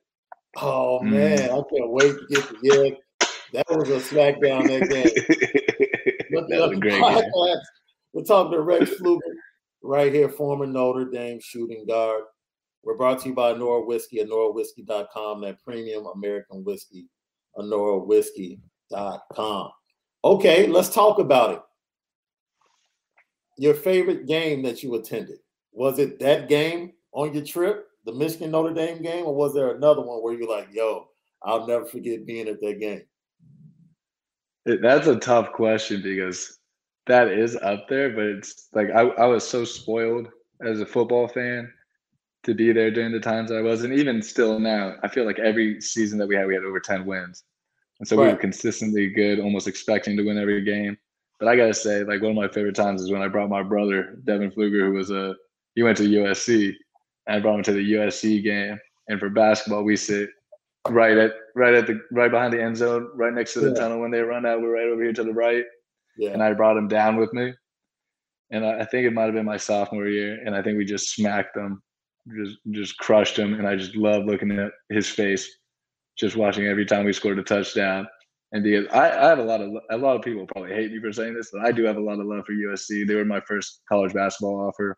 Oh 0.57 0.99
mm. 1.03 1.11
man. 1.11 1.43
I 1.43 1.47
can't 1.47 1.89
wait 1.89 2.13
to 2.13 2.25
get 2.29 2.47
to 2.47 2.55
yeah. 2.61 2.89
That 3.53 3.65
was 3.69 3.89
a 3.89 3.99
smackdown 3.99 4.67
that 4.67 4.89
game. 4.89 5.09
That 6.49 6.49
was 6.49 6.71
a 6.71 6.79
great 6.79 6.99
podcast, 6.99 7.21
game. 7.21 7.57
We're 8.13 8.23
talking 8.23 8.53
to 8.53 8.61
Rex 8.61 8.89
Pflueger 8.89 9.19
right 9.83 10.11
here, 10.11 10.29
former 10.29 10.65
Notre 10.65 11.05
Dame 11.05 11.39
shooting 11.39 11.85
guard. 11.85 12.23
We're 12.83 12.97
brought 12.97 13.21
to 13.21 13.29
you 13.29 13.35
by 13.35 13.53
Nora 13.53 13.85
Whiskey 13.85 14.19
at 14.19 14.27
norawhiskey.com, 14.27 15.41
that 15.41 15.63
premium 15.63 16.05
American 16.07 16.63
whiskey, 16.63 17.07
norawhiskey.com. 17.57 19.69
Okay, 20.25 20.67
let's 20.67 20.89
talk 20.89 21.19
about 21.19 21.53
it. 21.53 21.61
Your 23.57 23.73
favorite 23.73 24.25
game 24.25 24.63
that 24.63 24.83
you 24.83 24.95
attended, 24.95 25.37
was 25.71 25.99
it 25.99 26.19
that 26.19 26.49
game 26.49 26.91
on 27.13 27.33
your 27.33 27.45
trip, 27.45 27.87
the 28.05 28.13
Michigan 28.13 28.51
Notre 28.51 28.73
Dame 28.73 29.01
game, 29.01 29.25
or 29.25 29.35
was 29.35 29.53
there 29.53 29.75
another 29.75 30.01
one 30.01 30.21
where 30.21 30.33
you're 30.33 30.49
like, 30.49 30.69
yo, 30.71 31.07
I'll 31.41 31.67
never 31.67 31.85
forget 31.85 32.25
being 32.25 32.47
at 32.47 32.61
that 32.61 32.79
game? 32.79 33.03
That's 34.65 35.07
a 35.07 35.17
tough 35.17 35.51
question 35.51 36.01
because 36.01 36.57
that 37.07 37.27
is 37.27 37.55
up 37.57 37.87
there, 37.89 38.09
but 38.09 38.25
it's 38.25 38.69
like 38.73 38.89
I, 38.91 39.01
I 39.01 39.25
was 39.25 39.47
so 39.47 39.65
spoiled 39.65 40.27
as 40.65 40.79
a 40.79 40.85
football 40.85 41.27
fan 41.27 41.71
to 42.43 42.53
be 42.53 42.71
there 42.71 42.91
during 42.91 43.11
the 43.11 43.19
times 43.19 43.51
I 43.51 43.61
was, 43.61 43.83
and 43.83 43.93
even 43.93 44.21
still 44.21 44.59
now, 44.59 44.95
I 45.03 45.07
feel 45.07 45.25
like 45.25 45.39
every 45.39 45.81
season 45.81 46.17
that 46.19 46.27
we 46.27 46.35
had, 46.35 46.47
we 46.47 46.53
had 46.53 46.63
over 46.63 46.79
10 46.79 47.05
wins. 47.05 47.43
And 47.99 48.07
so 48.07 48.17
right. 48.17 48.27
we 48.27 48.33
were 48.33 48.39
consistently 48.39 49.09
good, 49.09 49.39
almost 49.39 49.67
expecting 49.67 50.17
to 50.17 50.23
win 50.23 50.37
every 50.37 50.61
game. 50.63 50.97
But 51.39 51.47
I 51.47 51.55
gotta 51.55 51.73
say, 51.73 52.03
like 52.03 52.21
one 52.21 52.31
of 52.31 52.37
my 52.37 52.47
favorite 52.47 52.75
times 52.75 53.01
is 53.01 53.11
when 53.11 53.21
I 53.21 53.27
brought 53.27 53.49
my 53.49 53.63
brother 53.63 54.17
Devin 54.23 54.51
Pflueger, 54.51 54.87
who 54.87 54.93
was 54.93 55.11
a 55.11 55.35
he 55.75 55.83
went 55.83 55.97
to 55.97 56.03
USC, 56.03 56.73
I 57.27 57.39
brought 57.39 57.57
him 57.57 57.63
to 57.63 57.73
the 57.73 57.93
USC 57.93 58.43
game. 58.43 58.79
And 59.07 59.19
for 59.19 59.29
basketball, 59.29 59.83
we 59.83 59.95
sit 59.95 60.29
right 60.89 61.17
at 61.17 61.31
right 61.55 61.73
at 61.73 61.87
the 61.87 61.99
right 62.11 62.31
behind 62.31 62.53
the 62.53 62.61
end 62.61 62.77
zone, 62.77 63.09
right 63.15 63.33
next 63.33 63.53
to 63.53 63.61
the 63.61 63.69
yeah. 63.69 63.75
tunnel. 63.75 63.99
When 63.99 64.11
they 64.11 64.21
run 64.21 64.45
out, 64.45 64.61
we're 64.61 64.73
right 64.73 64.87
over 64.87 65.03
here 65.03 65.13
to 65.13 65.23
the 65.23 65.33
right. 65.33 65.65
Yeah. 66.17 66.31
And 66.31 66.43
I 66.43 66.53
brought 66.53 66.77
him 66.77 66.87
down 66.87 67.17
with 67.17 67.33
me. 67.33 67.53
And 68.51 68.65
I, 68.65 68.81
I 68.81 68.85
think 68.85 69.05
it 69.05 69.13
might 69.13 69.25
have 69.25 69.33
been 69.33 69.45
my 69.45 69.57
sophomore 69.57 70.07
year. 70.07 70.39
And 70.45 70.55
I 70.55 70.61
think 70.61 70.77
we 70.77 70.85
just 70.85 71.13
smacked 71.13 71.55
them, 71.55 71.81
just 72.37 72.57
just 72.71 72.97
crushed 72.97 73.37
him. 73.37 73.55
And 73.55 73.67
I 73.67 73.75
just 73.75 73.95
love 73.95 74.25
looking 74.25 74.51
at 74.51 74.71
his 74.89 75.09
face, 75.09 75.49
just 76.17 76.35
watching 76.35 76.67
every 76.67 76.85
time 76.85 77.05
we 77.05 77.13
scored 77.13 77.39
a 77.39 77.43
touchdown. 77.43 78.07
And 78.53 78.63
because 78.63 78.85
I, 78.93 79.09
I 79.09 79.29
have 79.29 79.39
a 79.39 79.43
lot 79.43 79.61
of 79.61 79.71
a 79.89 79.97
lot 79.97 80.15
of 80.15 80.21
people 80.21 80.45
probably 80.45 80.73
hate 80.73 80.91
me 80.91 80.99
for 80.99 81.11
saying 81.11 81.33
this, 81.33 81.49
but 81.51 81.65
I 81.65 81.71
do 81.71 81.83
have 81.85 81.97
a 81.97 82.01
lot 82.01 82.19
of 82.19 82.27
love 82.27 82.45
for 82.45 82.53
USC. 82.53 83.07
They 83.07 83.15
were 83.15 83.25
my 83.25 83.41
first 83.41 83.81
college 83.89 84.13
basketball 84.13 84.67
offer. 84.67 84.95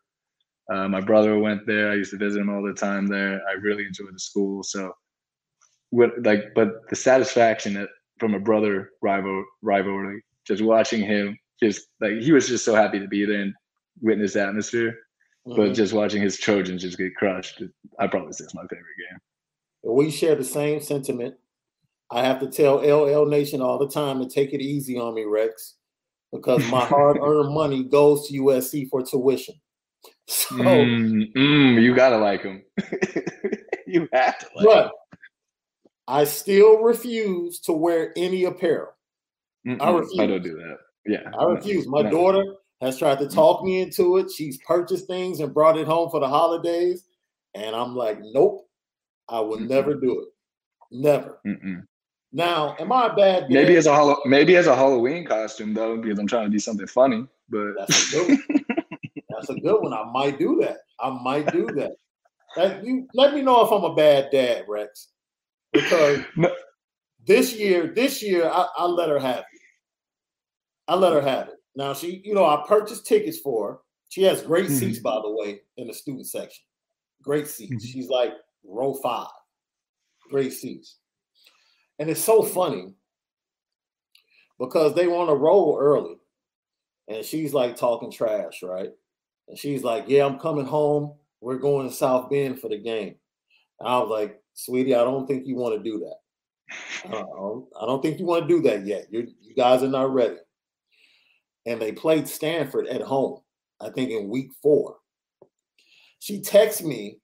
Uh, 0.72 0.88
my 0.88 1.00
brother 1.00 1.38
went 1.38 1.66
there. 1.66 1.90
I 1.90 1.94
used 1.94 2.10
to 2.10 2.18
visit 2.18 2.40
him 2.40 2.50
all 2.50 2.62
the 2.62 2.74
time 2.74 3.06
there. 3.06 3.40
I 3.48 3.52
really 3.52 3.86
enjoyed 3.86 4.14
the 4.14 4.18
school. 4.18 4.62
So, 4.62 4.92
what 5.90 6.10
like, 6.24 6.54
but 6.54 6.88
the 6.90 6.96
satisfaction 6.96 7.74
that 7.74 7.88
from 8.18 8.34
a 8.34 8.40
brother 8.40 8.90
rival 9.02 9.44
rivalry, 9.62 10.22
just 10.46 10.62
watching 10.62 11.02
him, 11.02 11.38
just 11.62 11.86
like 12.00 12.18
he 12.18 12.32
was 12.32 12.48
just 12.48 12.64
so 12.64 12.74
happy 12.74 12.98
to 12.98 13.06
be 13.06 13.24
there 13.24 13.42
and 13.42 13.54
witness 14.00 14.32
the 14.32 14.42
atmosphere. 14.42 14.98
Mm-hmm. 15.46 15.56
But 15.56 15.74
just 15.74 15.92
watching 15.92 16.20
his 16.20 16.38
Trojans 16.38 16.82
just 16.82 16.98
get 16.98 17.14
crushed, 17.14 17.62
I 18.00 18.08
probably 18.08 18.32
say 18.32 18.44
it's 18.44 18.54
my 18.54 18.62
favorite 18.62 18.84
game. 19.08 19.18
We 19.94 20.10
share 20.10 20.34
the 20.34 20.44
same 20.44 20.80
sentiment. 20.80 21.36
I 22.10 22.24
have 22.24 22.40
to 22.40 22.48
tell 22.48 22.76
LL 22.76 23.26
Nation 23.26 23.60
all 23.60 23.78
the 23.78 23.88
time 23.88 24.20
to 24.20 24.28
take 24.28 24.52
it 24.52 24.60
easy 24.60 24.98
on 24.98 25.14
me, 25.14 25.24
Rex, 25.24 25.74
because 26.32 26.68
my 26.70 26.84
hard-earned 26.84 27.54
money 27.54 27.84
goes 27.84 28.28
to 28.28 28.40
USC 28.40 28.88
for 28.88 29.02
tuition. 29.02 29.54
So 30.28 30.56
mm, 30.56 31.32
mm, 31.36 31.80
you 31.80 31.94
gotta 31.94 32.18
like 32.18 32.42
him. 32.42 32.64
you 33.86 34.08
have 34.12 34.36
to 34.40 34.46
like 34.56 34.64
but 34.64 34.84
him. 34.86 34.90
I 36.08 36.24
still 36.24 36.78
refuse 36.82 37.60
to 37.60 37.72
wear 37.72 38.12
any 38.16 38.44
apparel. 38.44 38.88
Mm-mm, 39.66 39.80
I 39.80 39.90
refuse. 39.90 40.20
I 40.20 40.26
don't 40.26 40.42
do 40.42 40.56
that. 40.56 40.78
Yeah. 41.06 41.30
I 41.38 41.44
refuse. 41.44 41.86
My 41.86 42.02
no. 42.02 42.10
daughter 42.10 42.44
has 42.80 42.98
tried 42.98 43.18
to 43.20 43.28
talk 43.28 43.64
me 43.64 43.80
into 43.80 44.18
it. 44.18 44.30
She's 44.30 44.58
purchased 44.66 45.06
things 45.06 45.40
and 45.40 45.54
brought 45.54 45.78
it 45.78 45.86
home 45.86 46.10
for 46.10 46.20
the 46.20 46.28
holidays. 46.28 47.04
And 47.54 47.74
I'm 47.74 47.96
like, 47.96 48.18
nope, 48.20 48.68
I 49.28 49.40
will 49.40 49.58
Mm-mm. 49.58 49.68
never 49.68 49.94
do 49.94 50.20
it. 50.20 50.28
Never. 50.90 51.38
Mm-mm. 51.46 51.84
Now, 52.32 52.76
am 52.78 52.92
I 52.92 53.06
a 53.06 53.14
bad 53.14 53.40
dad? 53.42 53.50
Maybe 53.50 53.76
as 53.76 53.86
a 53.86 54.14
maybe 54.26 54.56
as 54.56 54.66
a 54.66 54.76
Halloween 54.76 55.24
costume 55.24 55.72
though, 55.72 55.96
because 55.96 56.18
I'm 56.18 56.26
trying 56.26 56.44
to 56.44 56.50
do 56.50 56.58
something 56.58 56.86
funny. 56.86 57.26
But 57.48 57.88
that's 59.36 59.50
a 59.50 59.54
good 59.54 59.60
one. 59.60 59.60
that's 59.60 59.60
a 59.60 59.60
good 59.60 59.82
one. 59.82 59.92
I 59.92 60.04
might 60.12 60.38
do 60.38 60.56
that. 60.60 60.78
I 61.00 61.10
might 61.10 61.52
do 61.52 61.66
that. 61.76 61.92
that 62.56 62.84
you 62.84 63.06
let 63.14 63.34
me 63.34 63.42
know 63.42 63.64
if 63.64 63.70
I'm 63.70 63.84
a 63.84 63.94
bad 63.94 64.30
dad, 64.32 64.64
Rex. 64.68 65.08
Because 65.72 66.20
no. 66.36 66.50
this 67.26 67.54
year, 67.54 67.92
this 67.94 68.22
year 68.22 68.48
I, 68.48 68.66
I 68.76 68.84
let 68.86 69.08
her 69.08 69.18
have 69.18 69.40
it. 69.40 69.60
I 70.88 70.94
let 70.94 71.12
her 71.12 71.20
have 71.20 71.48
it. 71.48 71.54
Now 71.74 71.92
she, 71.94 72.22
you 72.24 72.34
know, 72.34 72.44
I 72.46 72.64
purchased 72.66 73.06
tickets 73.06 73.38
for 73.38 73.68
her. 73.68 73.78
She 74.08 74.22
has 74.22 74.42
great 74.42 74.66
mm-hmm. 74.66 74.76
seats, 74.76 74.98
by 75.00 75.16
the 75.16 75.30
way, 75.30 75.60
in 75.76 75.88
the 75.88 75.94
student 75.94 76.26
section. 76.26 76.64
Great 77.22 77.48
seats. 77.48 77.72
Mm-hmm. 77.72 77.86
She's 77.86 78.08
like 78.08 78.32
row 78.64 78.94
five. 78.94 79.28
Great 80.30 80.52
seats. 80.52 80.96
And 81.98 82.08
it's 82.08 82.22
so 82.22 82.42
funny 82.42 82.94
because 84.58 84.94
they 84.94 85.06
want 85.06 85.28
to 85.28 85.34
roll 85.34 85.78
early. 85.80 86.16
And 87.08 87.24
she's 87.24 87.54
like 87.54 87.76
talking 87.76 88.10
trash, 88.10 88.62
right? 88.62 88.90
And 89.48 89.58
she's 89.58 89.82
like, 89.82 90.04
Yeah, 90.08 90.26
I'm 90.26 90.38
coming 90.38 90.66
home. 90.66 91.14
We're 91.40 91.58
going 91.58 91.88
to 91.88 91.94
South 91.94 92.30
Bend 92.30 92.60
for 92.60 92.68
the 92.68 92.78
game. 92.78 93.14
And 93.80 93.88
I 93.88 93.98
was 93.98 94.08
like, 94.08 94.40
Sweetie, 94.54 94.94
I 94.94 95.04
don't 95.04 95.26
think 95.26 95.46
you 95.46 95.56
want 95.56 95.76
to 95.76 95.82
do 95.82 95.98
that. 95.98 96.16
I 97.04 97.10
don't, 97.10 97.66
I 97.80 97.86
don't 97.86 98.02
think 98.02 98.18
you 98.18 98.26
want 98.26 98.48
to 98.48 98.54
do 98.54 98.62
that 98.62 98.86
yet. 98.86 99.06
You're, 99.10 99.26
you 99.40 99.54
guys 99.54 99.82
are 99.82 99.88
not 99.88 100.12
ready. 100.12 100.36
And 101.66 101.80
they 101.80 101.92
played 101.92 102.26
Stanford 102.26 102.86
at 102.88 103.02
home, 103.02 103.40
I 103.80 103.90
think 103.90 104.10
in 104.10 104.28
week 104.28 104.50
four. 104.62 104.96
She 106.18 106.40
texts 106.40 106.82
me 106.82 107.18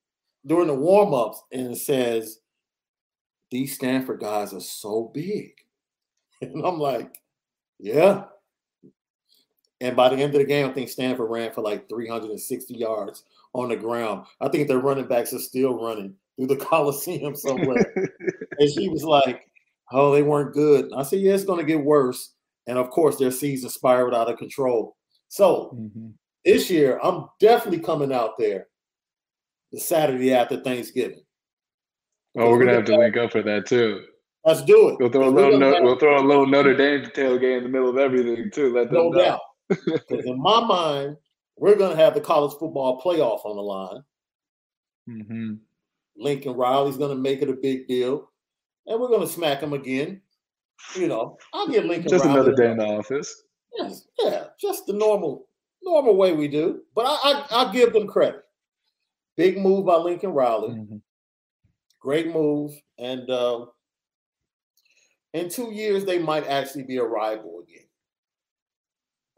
during 0.46 0.68
the 0.68 0.74
warm 0.74 1.14
ups 1.14 1.42
and 1.52 1.76
says, 1.76 2.38
these 3.50 3.74
Stanford 3.74 4.20
guys 4.20 4.52
are 4.52 4.60
so 4.60 5.10
big. 5.14 5.52
And 6.40 6.66
I'm 6.66 6.80
like, 6.80 7.20
yeah. 7.78 8.24
And 9.82 9.96
by 9.96 10.08
the 10.08 10.14
end 10.14 10.32
of 10.32 10.40
the 10.40 10.46
game, 10.46 10.68
I 10.68 10.72
think 10.72 10.88
Stanford 10.88 11.28
ran 11.28 11.52
for 11.52 11.60
like 11.60 11.88
360 11.88 12.72
yards 12.74 13.24
on 13.52 13.68
the 13.68 13.76
ground. 13.76 14.26
I 14.40 14.48
think 14.48 14.68
their 14.68 14.78
running 14.78 15.08
backs 15.08 15.32
are 15.32 15.40
still 15.40 15.74
running 15.74 16.14
through 16.36 16.46
the 16.46 16.56
Coliseum 16.64 17.34
somewhere. 17.34 17.92
and 18.58 18.70
she 18.72 18.88
was 18.88 19.02
like, 19.02 19.44
oh, 19.90 20.12
they 20.12 20.22
weren't 20.22 20.54
good. 20.54 20.92
I 20.96 21.02
said, 21.02 21.18
yeah, 21.18 21.32
it's 21.32 21.44
going 21.44 21.58
to 21.58 21.66
get 21.66 21.84
worse. 21.84 22.34
And 22.68 22.78
of 22.78 22.90
course, 22.90 23.16
their 23.16 23.32
season 23.32 23.70
spiraled 23.70 24.14
out 24.14 24.30
of 24.30 24.38
control. 24.38 24.96
So 25.26 25.72
mm-hmm. 25.74 26.10
this 26.44 26.70
year, 26.70 27.00
I'm 27.02 27.26
definitely 27.40 27.80
coming 27.80 28.12
out 28.12 28.38
there 28.38 28.68
the 29.72 29.80
Saturday 29.80 30.32
after 30.32 30.58
Thanksgiving. 30.58 31.22
Oh, 32.38 32.50
we're 32.50 32.60
gonna 32.60 32.74
have 32.74 32.84
to 32.86 32.96
link 32.96 33.16
up 33.16 33.32
for 33.32 33.42
that 33.42 33.66
too. 33.66 34.04
Let's 34.44 34.62
do 34.62 34.88
it. 34.88 34.96
We'll 34.98 35.10
throw 35.10 35.28
a 35.28 35.30
little. 35.30 35.58
No, 35.58 35.74
we'll 35.82 35.98
throw 35.98 36.18
a 36.18 36.24
little 36.24 36.46
Notre 36.46 36.74
Dame 36.74 37.10
tailgate 37.10 37.58
in 37.58 37.64
the 37.64 37.68
middle 37.68 37.90
of 37.90 37.98
everything 37.98 38.50
too. 38.50 38.72
Let 38.72 38.86
them 38.86 38.94
no 38.94 39.08
know. 39.10 39.18
doubt. 39.18 39.40
In 40.10 40.40
my 40.40 40.64
mind, 40.64 41.16
we're 41.56 41.76
gonna 41.76 41.96
have 41.96 42.14
the 42.14 42.20
college 42.20 42.52
football 42.58 43.00
playoff 43.00 43.44
on 43.44 43.56
the 43.56 43.62
line. 43.62 44.02
Mm-hmm. 45.08 45.54
Lincoln 46.16 46.52
Riley's 46.52 46.96
gonna 46.96 47.14
make 47.14 47.42
it 47.42 47.50
a 47.50 47.54
big 47.54 47.86
deal, 47.88 48.30
and 48.86 49.00
we're 49.00 49.08
gonna 49.08 49.26
smack 49.26 49.60
him 49.60 49.72
again. 49.72 50.20
You 50.96 51.08
know, 51.08 51.38
I'll 51.52 51.68
give 51.68 51.84
Lincoln 51.84 52.08
just 52.08 52.24
Riley 52.24 52.40
another 52.40 52.54
day 52.54 52.70
in 52.70 52.78
the 52.78 52.86
office. 52.86 53.44
Yes, 53.78 54.06
yeah, 54.18 54.44
just 54.60 54.86
the 54.86 54.92
normal, 54.92 55.46
normal 55.82 56.16
way 56.16 56.32
we 56.32 56.48
do. 56.48 56.82
But 56.94 57.06
I, 57.06 57.16
I, 57.22 57.46
I 57.50 57.72
give 57.72 57.92
them 57.92 58.06
credit. 58.06 58.42
Big 59.36 59.58
move 59.58 59.86
by 59.86 59.96
Lincoln 59.96 60.30
Riley. 60.30 60.70
Mm-hmm. 60.70 60.96
Great 62.00 62.32
move. 62.34 62.72
And 62.98 63.30
uh, 63.30 63.66
in 65.32 65.48
two 65.48 65.72
years, 65.72 66.04
they 66.04 66.18
might 66.18 66.46
actually 66.46 66.82
be 66.82 66.98
a 66.98 67.04
rival 67.04 67.62
again. 67.62 67.86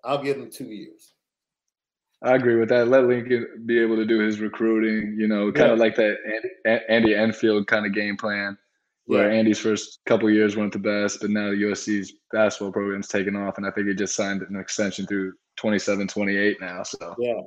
I'll 0.05 0.23
give 0.23 0.37
him 0.37 0.51
two 0.51 0.65
years. 0.65 1.13
I 2.23 2.37
agree 2.37 2.57
with 2.57 2.71
that. 2.71 2.89
Let 2.89 3.05
Lincoln 3.05 3.65
be 3.67 3.79
able 3.79 3.97
to 3.97 4.07
do 4.07 4.19
his 4.21 4.41
recruiting, 4.41 5.17
you 5.19 5.29
know, 5.29 5.53
kind 5.53 5.69
yeah. 5.69 5.73
of 5.75 5.79
like 5.79 5.97
that 5.97 6.17
Andy, 6.89 7.15
Enfield 7.15 7.67
kind 7.67 7.85
of 7.85 7.93
game 7.93 8.17
plan, 8.17 8.57
where 9.05 9.31
yeah. 9.31 9.39
Andy's 9.39 9.59
first 9.59 10.01
couple 10.07 10.31
years 10.31 10.57
weren't 10.57 10.73
the 10.73 10.79
best, 10.79 11.21
but 11.21 11.31
now 11.31 11.51
USC's 11.51 12.15
basketball 12.33 12.73
program's 12.73 13.09
taken 13.09 13.37
off, 13.37 13.59
and 13.59 13.67
I 13.67 13.71
think 13.71 13.89
he 13.89 13.95
just 13.95 14.17
signed 14.17 14.41
an 14.43 14.57
extension 14.57 15.07
through 15.07 15.35
27, 15.57 16.09
28 16.09 16.57
now. 16.61 16.83
So 16.83 17.15
yeah, 17.19 17.41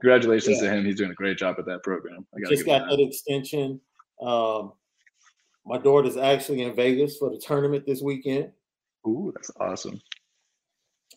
congratulations 0.00 0.60
yeah. 0.62 0.70
to 0.70 0.76
him. 0.76 0.84
He's 0.84 0.96
doing 0.96 1.10
a 1.10 1.14
great 1.14 1.38
job 1.38 1.56
at 1.58 1.66
that 1.66 1.82
program. 1.82 2.26
I 2.34 2.48
just 2.48 2.66
got 2.66 2.88
that 2.88 3.00
extension. 3.00 3.80
Um, 4.20 4.72
my 5.66 5.78
daughter's 5.78 6.16
actually 6.16 6.62
in 6.62 6.74
Vegas 6.74 7.18
for 7.18 7.30
the 7.30 7.38
tournament 7.38 7.84
this 7.86 8.02
weekend. 8.02 8.50
Ooh, 9.06 9.32
that's 9.34 9.50
awesome. 9.60 10.00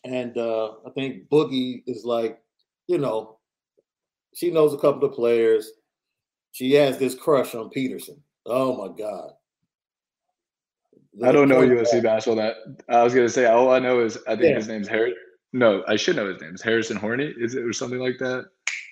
And 0.04 0.38
uh, 0.38 0.74
I 0.86 0.89
think 0.91 1.30
Boogie 1.30 1.84
is 1.88 2.04
like, 2.04 2.39
you 2.88 2.98
know, 2.98 3.38
she 4.34 4.52
knows 4.52 4.74
a 4.74 4.78
couple 4.78 5.08
of 5.08 5.13
players. 5.13 5.72
She 6.52 6.74
has 6.74 6.98
this 6.98 7.15
crush 7.15 7.56
on 7.56 7.70
Peterson. 7.70 8.22
Oh 8.46 8.76
my 8.76 8.96
God. 8.98 9.32
I 11.24 11.32
don't 11.32 11.50
know 11.50 11.60
USC 11.62 12.02
basketball. 12.02 12.44
That 12.44 12.56
I 12.89 13.04
was 13.04 13.13
gonna 13.13 13.30
say. 13.30 13.46
All 13.46 13.72
I 13.72 13.80
know 13.80 14.00
is 14.00 14.17
I 14.28 14.32
think 14.32 14.50
yeah. 14.50 14.56
his 14.56 14.67
name's 14.67 14.88
Harry. 14.88 15.13
No, 15.54 15.84
I 15.88 15.98
should 15.98 16.15
know 16.15 16.32
his 16.32 16.41
name. 16.41 16.52
It's 16.54 16.62
Harrison 16.62 16.98
Hornery. 16.98 17.34
Is 17.38 17.56
it 17.56 17.63
or 17.63 17.74
something 17.74 18.00
like 18.00 18.17
that? 18.20 18.46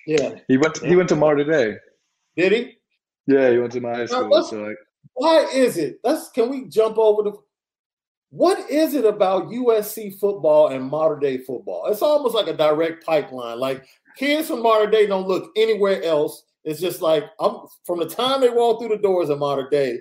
Yeah. 0.06 0.34
He 0.48 0.56
went. 0.56 0.74
To. 0.76 0.86
He 0.86 0.96
went 0.96 1.08
to 1.10 1.16
Mater 1.16 1.44
Dei. 1.44 1.76
Did 2.36 2.52
he? 2.52 2.76
Yeah, 3.26 3.50
he 3.50 3.58
went 3.58 3.72
to 3.72 3.80
my 3.80 3.94
high 3.94 4.06
school. 4.06 4.42
so 4.42 4.62
like, 4.62 4.76
why 5.14 5.46
is 5.52 5.76
it? 5.76 6.00
Let's 6.02 6.30
can 6.30 6.48
we 6.50 6.66
jump 6.66 6.98
over 6.98 7.22
the 7.22 7.32
what 8.30 8.70
is 8.70 8.94
it 8.94 9.04
about 9.04 9.48
USC 9.48 10.18
football 10.18 10.68
and 10.68 10.88
Mater 10.88 11.18
Dei 11.18 11.38
football? 11.38 11.86
It's 11.86 12.02
almost 12.02 12.34
like 12.34 12.46
a 12.46 12.56
direct 12.56 13.04
pipeline. 13.04 13.58
Like 13.58 13.84
kids 14.16 14.48
from 14.48 14.62
Mater 14.62 14.90
Dei 14.90 15.06
don't 15.06 15.26
look 15.26 15.50
anywhere 15.56 16.02
else. 16.04 16.44
It's 16.64 16.80
just 16.80 17.02
like 17.02 17.24
I'm 17.40 17.66
from 17.84 17.98
the 17.98 18.08
time 18.08 18.40
they 18.40 18.50
walk 18.50 18.80
through 18.80 18.96
the 18.96 19.02
doors 19.02 19.30
of 19.30 19.38
Mater 19.38 19.68
Dei, 19.70 20.00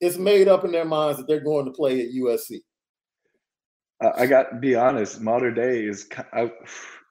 it's 0.00 0.16
made 0.16 0.48
up 0.48 0.64
in 0.64 0.72
their 0.72 0.84
minds 0.84 1.18
that 1.18 1.26
they're 1.26 1.40
going 1.40 1.66
to 1.66 1.72
play 1.72 2.00
at 2.00 2.12
USC. 2.12 2.60
I 4.16 4.26
got 4.26 4.50
to 4.50 4.56
be 4.56 4.74
honest. 4.74 5.20
Mater 5.20 5.50
Dei 5.50 5.84
is 5.84 6.08
I, 6.32 6.50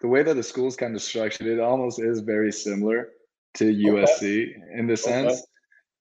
the 0.02 0.08
way 0.08 0.24
that 0.24 0.36
the 0.36 0.44
school's 0.44 0.76
kind 0.76 0.96
of 0.96 1.02
structured, 1.02 1.48
it 1.48 1.60
almost 1.60 2.02
is 2.02 2.20
very 2.20 2.52
similar 2.52 3.10
to 3.56 3.66
USC 3.66 4.22
okay. 4.22 4.56
in 4.76 4.88
the 4.88 4.98
sense. 4.98 5.34
Okay. 5.34 5.42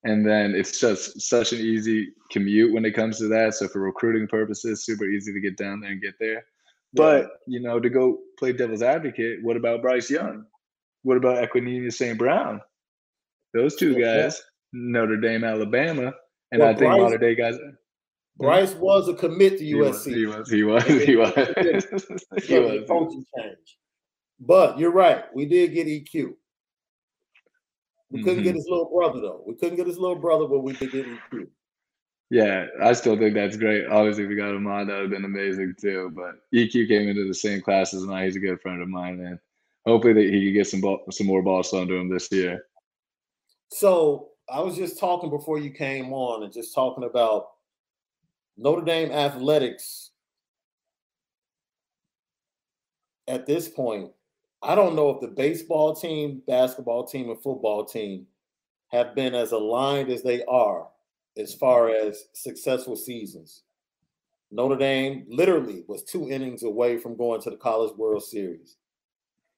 And 0.03 0.25
then 0.25 0.55
it's 0.55 0.79
just 0.79 1.21
such 1.21 1.53
an 1.53 1.59
easy 1.59 2.09
commute 2.31 2.73
when 2.73 2.85
it 2.85 2.95
comes 2.95 3.19
to 3.19 3.27
that. 3.27 3.53
So 3.53 3.67
for 3.67 3.81
recruiting 3.81 4.27
purposes, 4.27 4.83
super 4.83 5.05
easy 5.05 5.31
to 5.31 5.39
get 5.39 5.57
down 5.57 5.79
there 5.79 5.91
and 5.91 6.01
get 6.01 6.15
there. 6.19 6.43
But 6.93 7.29
you 7.47 7.61
know, 7.61 7.79
to 7.79 7.89
go 7.89 8.19
play 8.37 8.51
devil's 8.51 8.81
advocate, 8.81 9.39
what 9.43 9.57
about 9.57 9.81
Bryce 9.81 10.09
Young? 10.09 10.45
What 11.03 11.17
about 11.17 11.47
Equanimeous 11.47 11.93
St. 11.93 12.17
Brown? 12.17 12.61
Those 13.53 13.75
two 13.75 13.99
guys, 13.99 14.41
Notre 14.73 15.17
Dame, 15.17 15.43
Alabama, 15.43 16.13
and 16.51 16.61
well, 16.61 16.69
I 16.69 16.73
think 16.73 16.89
Bryce, 16.89 16.99
Mater 16.99 17.17
Dei 17.17 17.35
guys. 17.35 17.55
Bryce 18.41 18.73
was 18.75 19.07
a 19.07 19.13
commit 19.13 19.59
to 19.59 19.63
USC. 19.63 20.15
He 20.15 20.25
was. 20.25 20.49
He 20.49 20.63
was. 20.63 20.85
He 20.85 21.15
was. 21.15 21.33
He 21.35 21.75
was. 21.75 22.45
he 22.45 22.59
was. 22.59 22.87
Coaching 22.87 23.25
change. 23.37 23.77
But 24.39 24.79
you're 24.79 24.91
right. 24.91 25.25
We 25.33 25.45
did 25.45 25.73
get 25.73 25.87
EQ. 25.87 26.13
We 28.09 28.19
mm-hmm. 28.19 28.27
couldn't 28.27 28.43
get 28.43 28.49
mm-hmm. 28.49 28.57
his 28.57 28.67
little 28.67 28.89
brother 28.93 29.21
though. 29.21 29.43
We 29.45 29.55
couldn't 29.55 29.77
get 29.77 29.87
his 29.87 29.97
little 29.97 30.15
brother, 30.15 30.47
but 30.47 30.61
we 30.61 30.73
did 30.73 30.91
get 30.91 31.05
EQ. 31.05 31.47
Yeah, 32.31 32.67
I 32.81 32.93
still 32.93 33.17
think 33.17 33.35
that's 33.35 33.57
great. 33.57 33.87
Obviously, 33.87 34.23
if 34.23 34.29
we 34.29 34.35
got 34.35 34.55
him 34.55 34.65
on, 34.65 34.87
that 34.87 34.93
would 34.93 35.01
have 35.01 35.11
been 35.11 35.25
amazing 35.25 35.75
too. 35.79 36.11
But 36.15 36.35
EQ 36.53 36.87
came 36.87 37.09
into 37.09 37.27
the 37.27 37.33
same 37.33 37.61
class 37.61 37.93
as 37.93 38.03
mine. 38.03 38.25
He's 38.25 38.37
a 38.37 38.39
good 38.39 38.61
friend 38.61 38.81
of 38.81 38.87
mine, 38.87 39.19
and 39.19 39.37
hopefully 39.85 40.13
that 40.13 40.33
he 40.33 40.45
can 40.45 40.53
get 40.53 40.67
some 40.67 40.81
ball, 40.81 41.03
some 41.11 41.27
more 41.27 41.43
balls 41.43 41.69
thrown 41.69 41.87
to 41.89 41.95
him 41.95 42.09
this 42.09 42.31
year. 42.31 42.65
So 43.69 44.29
I 44.49 44.61
was 44.61 44.77
just 44.77 44.97
talking 44.97 45.29
before 45.29 45.59
you 45.59 45.71
came 45.71 46.13
on, 46.13 46.43
and 46.43 46.53
just 46.53 46.73
talking 46.73 47.03
about 47.03 47.47
Notre 48.57 48.83
Dame 48.83 49.11
athletics. 49.11 50.11
At 53.27 53.45
this 53.45 53.69
point, 53.69 54.11
I 54.61 54.75
don't 54.75 54.95
know 54.95 55.09
if 55.09 55.21
the 55.21 55.27
baseball 55.27 55.95
team, 55.95 56.41
basketball 56.47 57.05
team, 57.05 57.29
and 57.29 57.41
football 57.41 57.85
team 57.85 58.27
have 58.89 59.15
been 59.15 59.33
as 59.33 59.51
aligned 59.51 60.09
as 60.09 60.21
they 60.21 60.43
are 60.45 60.87
as 61.37 61.53
far 61.55 61.89
as 61.89 62.25
successful 62.33 62.95
seasons. 62.95 63.63
Notre 64.51 64.75
Dame 64.75 65.25
literally 65.29 65.85
was 65.87 66.03
two 66.03 66.29
innings 66.29 66.63
away 66.63 66.97
from 66.97 67.15
going 67.15 67.41
to 67.41 67.49
the 67.49 67.57
College 67.57 67.95
World 67.97 68.23
Series. 68.23 68.77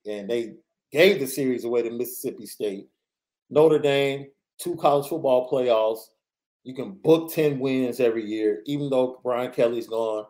And 0.05 0.29
they 0.29 0.53
gave 0.91 1.19
the 1.19 1.25
series 1.25 1.63
away 1.63 1.81
to 1.81 1.89
Mississippi 1.89 2.45
State. 2.45 2.87
Notre 3.49 3.79
Dame, 3.79 4.27
two 4.59 4.75
college 4.75 5.07
football 5.07 5.49
playoffs. 5.49 6.09
You 6.63 6.73
can 6.73 6.93
book 6.93 7.33
10 7.33 7.59
wins 7.59 7.99
every 7.99 8.25
year, 8.25 8.61
even 8.65 8.89
though 8.89 9.19
Brian 9.23 9.51
Kelly's 9.51 9.87
gone. 9.87 10.25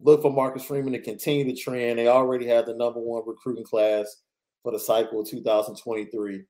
Look 0.00 0.22
for 0.22 0.32
Marcus 0.32 0.64
Freeman 0.64 0.92
to 0.94 1.00
continue 1.00 1.44
the 1.44 1.54
trend. 1.54 1.98
They 1.98 2.08
already 2.08 2.46
have 2.46 2.66
the 2.66 2.74
number 2.74 3.00
one 3.00 3.22
recruiting 3.26 3.64
class 3.64 4.16
for 4.62 4.72
the 4.72 4.80
cycle 4.80 5.20
of 5.20 5.28
2023. 5.28 6.42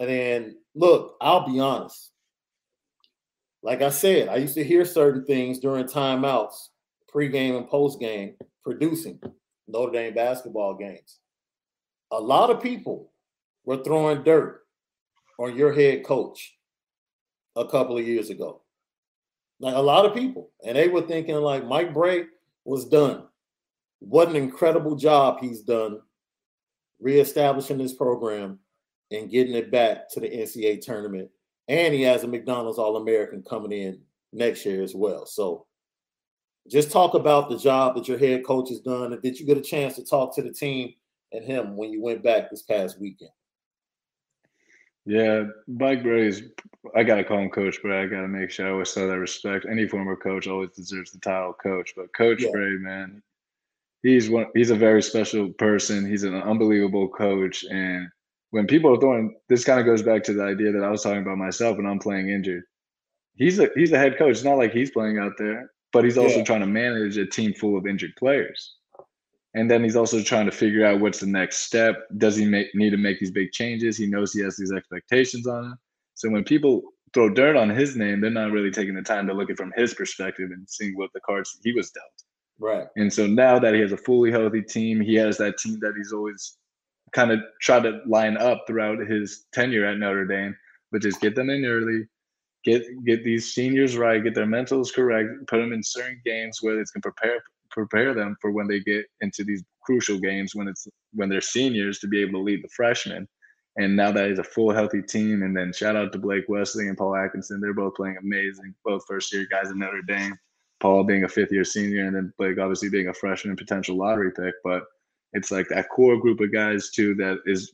And 0.00 0.08
then, 0.08 0.56
look, 0.74 1.16
I'll 1.20 1.46
be 1.46 1.60
honest 1.60 2.12
like 3.66 3.82
I 3.82 3.90
said, 3.90 4.28
I 4.28 4.36
used 4.36 4.54
to 4.54 4.62
hear 4.62 4.84
certain 4.84 5.24
things 5.24 5.58
during 5.58 5.86
timeouts, 5.86 6.54
pregame 7.12 7.56
and 7.56 7.66
postgame, 7.66 8.34
producing 8.62 9.20
Notre 9.66 9.90
Dame 9.90 10.14
basketball 10.14 10.76
games. 10.76 11.18
A 12.12 12.20
lot 12.20 12.50
of 12.50 12.62
people 12.62 13.10
were 13.64 13.82
throwing 13.82 14.22
dirt 14.22 14.60
on 15.40 15.56
your 15.56 15.72
head 15.72 16.04
coach 16.04 16.55
a 17.56 17.66
couple 17.66 17.98
of 17.98 18.06
years 18.06 18.30
ago. 18.30 18.62
Like 19.58 19.74
a 19.74 19.80
lot 19.80 20.04
of 20.04 20.14
people. 20.14 20.50
And 20.64 20.76
they 20.76 20.88
were 20.88 21.02
thinking 21.02 21.36
like 21.36 21.66
Mike 21.66 21.94
Brey 21.94 22.26
was 22.64 22.84
done. 22.84 23.24
What 24.00 24.28
an 24.28 24.36
incredible 24.36 24.94
job 24.94 25.38
he's 25.40 25.62
done 25.62 26.00
reestablishing 27.00 27.78
this 27.78 27.94
program 27.94 28.58
and 29.10 29.30
getting 29.30 29.54
it 29.54 29.70
back 29.70 30.10
to 30.10 30.20
the 30.20 30.28
NCAA 30.28 30.80
tournament 30.80 31.30
and 31.68 31.94
he 31.94 32.02
has 32.02 32.22
a 32.22 32.28
McDonald's 32.28 32.78
All 32.78 32.96
American 32.96 33.42
coming 33.42 33.72
in 33.72 34.00
next 34.32 34.64
year 34.64 34.82
as 34.82 34.94
well. 34.94 35.26
So 35.26 35.66
just 36.70 36.90
talk 36.90 37.14
about 37.14 37.48
the 37.48 37.58
job 37.58 37.94
that 37.96 38.08
your 38.08 38.18
head 38.18 38.44
coach 38.44 38.68
has 38.68 38.80
done. 38.80 39.12
And 39.12 39.22
did 39.22 39.38
you 39.38 39.46
get 39.46 39.58
a 39.58 39.62
chance 39.62 39.96
to 39.96 40.04
talk 40.04 40.34
to 40.34 40.42
the 40.42 40.52
team 40.52 40.94
and 41.32 41.44
him 41.44 41.76
when 41.76 41.90
you 41.90 42.02
went 42.02 42.22
back 42.22 42.50
this 42.50 42.62
past 42.62 43.00
weekend? 43.00 43.30
Yeah, 45.06 45.44
Mike 45.68 46.02
Brey's. 46.02 46.42
I 46.94 47.04
gotta 47.04 47.24
call 47.24 47.38
him 47.38 47.50
Coach 47.50 47.80
Brey. 47.80 48.02
I 48.02 48.06
gotta 48.06 48.28
make 48.28 48.50
sure 48.50 48.66
I 48.66 48.72
always 48.72 48.92
show 48.92 49.06
that 49.06 49.18
respect. 49.18 49.64
Any 49.70 49.86
former 49.86 50.16
coach 50.16 50.48
always 50.48 50.70
deserves 50.70 51.12
the 51.12 51.20
title 51.20 51.54
coach, 51.54 51.92
but 51.96 52.12
Coach 52.12 52.42
yeah. 52.42 52.50
Brey, 52.50 52.76
man, 52.78 53.22
he's 54.02 54.28
one. 54.28 54.46
He's 54.54 54.70
a 54.70 54.76
very 54.76 55.02
special 55.02 55.50
person. 55.50 56.04
He's 56.04 56.24
an 56.24 56.34
unbelievable 56.34 57.08
coach, 57.08 57.64
and 57.70 58.08
when 58.50 58.66
people 58.66 58.92
are 58.92 59.00
throwing 59.00 59.36
this 59.48 59.64
kind 59.64 59.78
of 59.78 59.86
goes 59.86 60.02
back 60.02 60.24
to 60.24 60.32
the 60.32 60.42
idea 60.42 60.72
that 60.72 60.82
I 60.82 60.90
was 60.90 61.02
talking 61.02 61.22
about 61.22 61.38
myself 61.38 61.76
when 61.76 61.86
I'm 61.86 62.00
playing 62.00 62.28
injured. 62.28 62.64
He's 63.34 63.60
a 63.60 63.68
he's 63.76 63.92
a 63.92 63.98
head 63.98 64.18
coach. 64.18 64.32
It's 64.32 64.44
not 64.44 64.58
like 64.58 64.72
he's 64.72 64.90
playing 64.90 65.18
out 65.18 65.32
there, 65.38 65.70
but 65.92 66.04
he's 66.04 66.18
also 66.18 66.38
yeah. 66.38 66.44
trying 66.44 66.60
to 66.60 66.66
manage 66.66 67.16
a 67.16 67.26
team 67.26 67.54
full 67.54 67.76
of 67.76 67.86
injured 67.86 68.16
players. 68.18 68.74
And 69.56 69.70
then 69.70 69.82
he's 69.82 69.96
also 69.96 70.22
trying 70.22 70.44
to 70.44 70.52
figure 70.52 70.84
out 70.84 71.00
what's 71.00 71.20
the 71.20 71.26
next 71.26 71.60
step. 71.60 71.96
Does 72.18 72.36
he 72.36 72.44
make, 72.44 72.74
need 72.74 72.90
to 72.90 72.98
make 72.98 73.18
these 73.18 73.30
big 73.30 73.52
changes? 73.52 73.96
He 73.96 74.06
knows 74.06 74.32
he 74.32 74.42
has 74.42 74.54
these 74.54 74.70
expectations 74.70 75.46
on 75.46 75.64
him. 75.64 75.78
So 76.14 76.28
when 76.28 76.44
people 76.44 76.82
throw 77.14 77.30
dirt 77.30 77.56
on 77.56 77.70
his 77.70 77.96
name, 77.96 78.20
they're 78.20 78.30
not 78.30 78.52
really 78.52 78.70
taking 78.70 78.94
the 78.94 79.00
time 79.00 79.26
to 79.26 79.32
look 79.32 79.48
at 79.48 79.56
from 79.56 79.72
his 79.74 79.94
perspective 79.94 80.50
and 80.52 80.68
seeing 80.68 80.94
what 80.94 81.10
the 81.14 81.20
cards 81.20 81.58
he 81.64 81.72
was 81.72 81.90
dealt. 81.90 82.04
Right. 82.58 82.86
And 82.96 83.10
so 83.10 83.26
now 83.26 83.58
that 83.58 83.72
he 83.72 83.80
has 83.80 83.92
a 83.92 83.96
fully 83.96 84.30
healthy 84.30 84.60
team, 84.60 85.00
he 85.00 85.14
has 85.14 85.38
that 85.38 85.56
team 85.56 85.78
that 85.80 85.94
he's 85.96 86.12
always 86.12 86.58
kind 87.12 87.30
of 87.30 87.40
try 87.62 87.80
to 87.80 88.00
line 88.06 88.36
up 88.36 88.64
throughout 88.66 88.98
his 89.08 89.46
tenure 89.54 89.86
at 89.86 89.96
Notre 89.96 90.26
Dame, 90.26 90.54
which 90.90 91.06
is 91.06 91.16
get 91.16 91.34
them 91.34 91.48
in 91.48 91.64
early, 91.64 92.04
get 92.62 92.84
get 93.06 93.24
these 93.24 93.54
seniors 93.54 93.96
right, 93.96 94.22
get 94.22 94.34
their 94.34 94.44
mentals 94.44 94.92
correct, 94.92 95.30
put 95.46 95.58
them 95.58 95.72
in 95.72 95.82
certain 95.82 96.20
games 96.26 96.58
where 96.60 96.78
it's 96.78 96.90
can 96.90 97.00
prepare 97.00 97.40
prepare 97.76 98.14
them 98.14 98.36
for 98.40 98.50
when 98.50 98.66
they 98.66 98.80
get 98.80 99.04
into 99.20 99.44
these 99.44 99.62
crucial 99.82 100.18
games 100.18 100.54
when 100.54 100.66
it's 100.66 100.88
when 101.12 101.28
they're 101.28 101.40
seniors 101.40 101.98
to 102.00 102.08
be 102.08 102.20
able 102.20 102.40
to 102.40 102.44
lead 102.44 102.62
the 102.62 102.68
freshmen. 102.74 103.28
And 103.76 103.94
now 103.94 104.10
that 104.10 104.30
is 104.30 104.38
a 104.38 104.44
full 104.44 104.72
healthy 104.72 105.02
team, 105.02 105.42
and 105.42 105.54
then 105.54 105.72
shout 105.72 105.96
out 105.96 106.10
to 106.12 106.18
Blake 106.18 106.46
Wesley 106.48 106.88
and 106.88 106.96
Paul 106.96 107.14
Atkinson. 107.14 107.60
They're 107.60 107.74
both 107.74 107.94
playing 107.94 108.16
amazing, 108.16 108.74
both 108.84 109.04
first 109.06 109.32
year 109.32 109.46
guys 109.50 109.70
at 109.70 109.76
Notre 109.76 110.00
Dame. 110.02 110.34
Paul 110.80 111.04
being 111.04 111.24
a 111.24 111.28
fifth 111.28 111.52
year 111.52 111.64
senior, 111.64 112.06
and 112.06 112.16
then 112.16 112.32
Blake 112.38 112.58
obviously 112.58 112.88
being 112.88 113.08
a 113.08 113.14
freshman 113.14 113.56
potential 113.56 113.96
lottery 113.96 114.32
pick. 114.32 114.54
But 114.64 114.84
it's 115.34 115.50
like 115.50 115.68
that 115.68 115.90
core 115.90 116.18
group 116.18 116.40
of 116.40 116.52
guys 116.52 116.90
too 116.90 117.14
that 117.16 117.40
is 117.44 117.72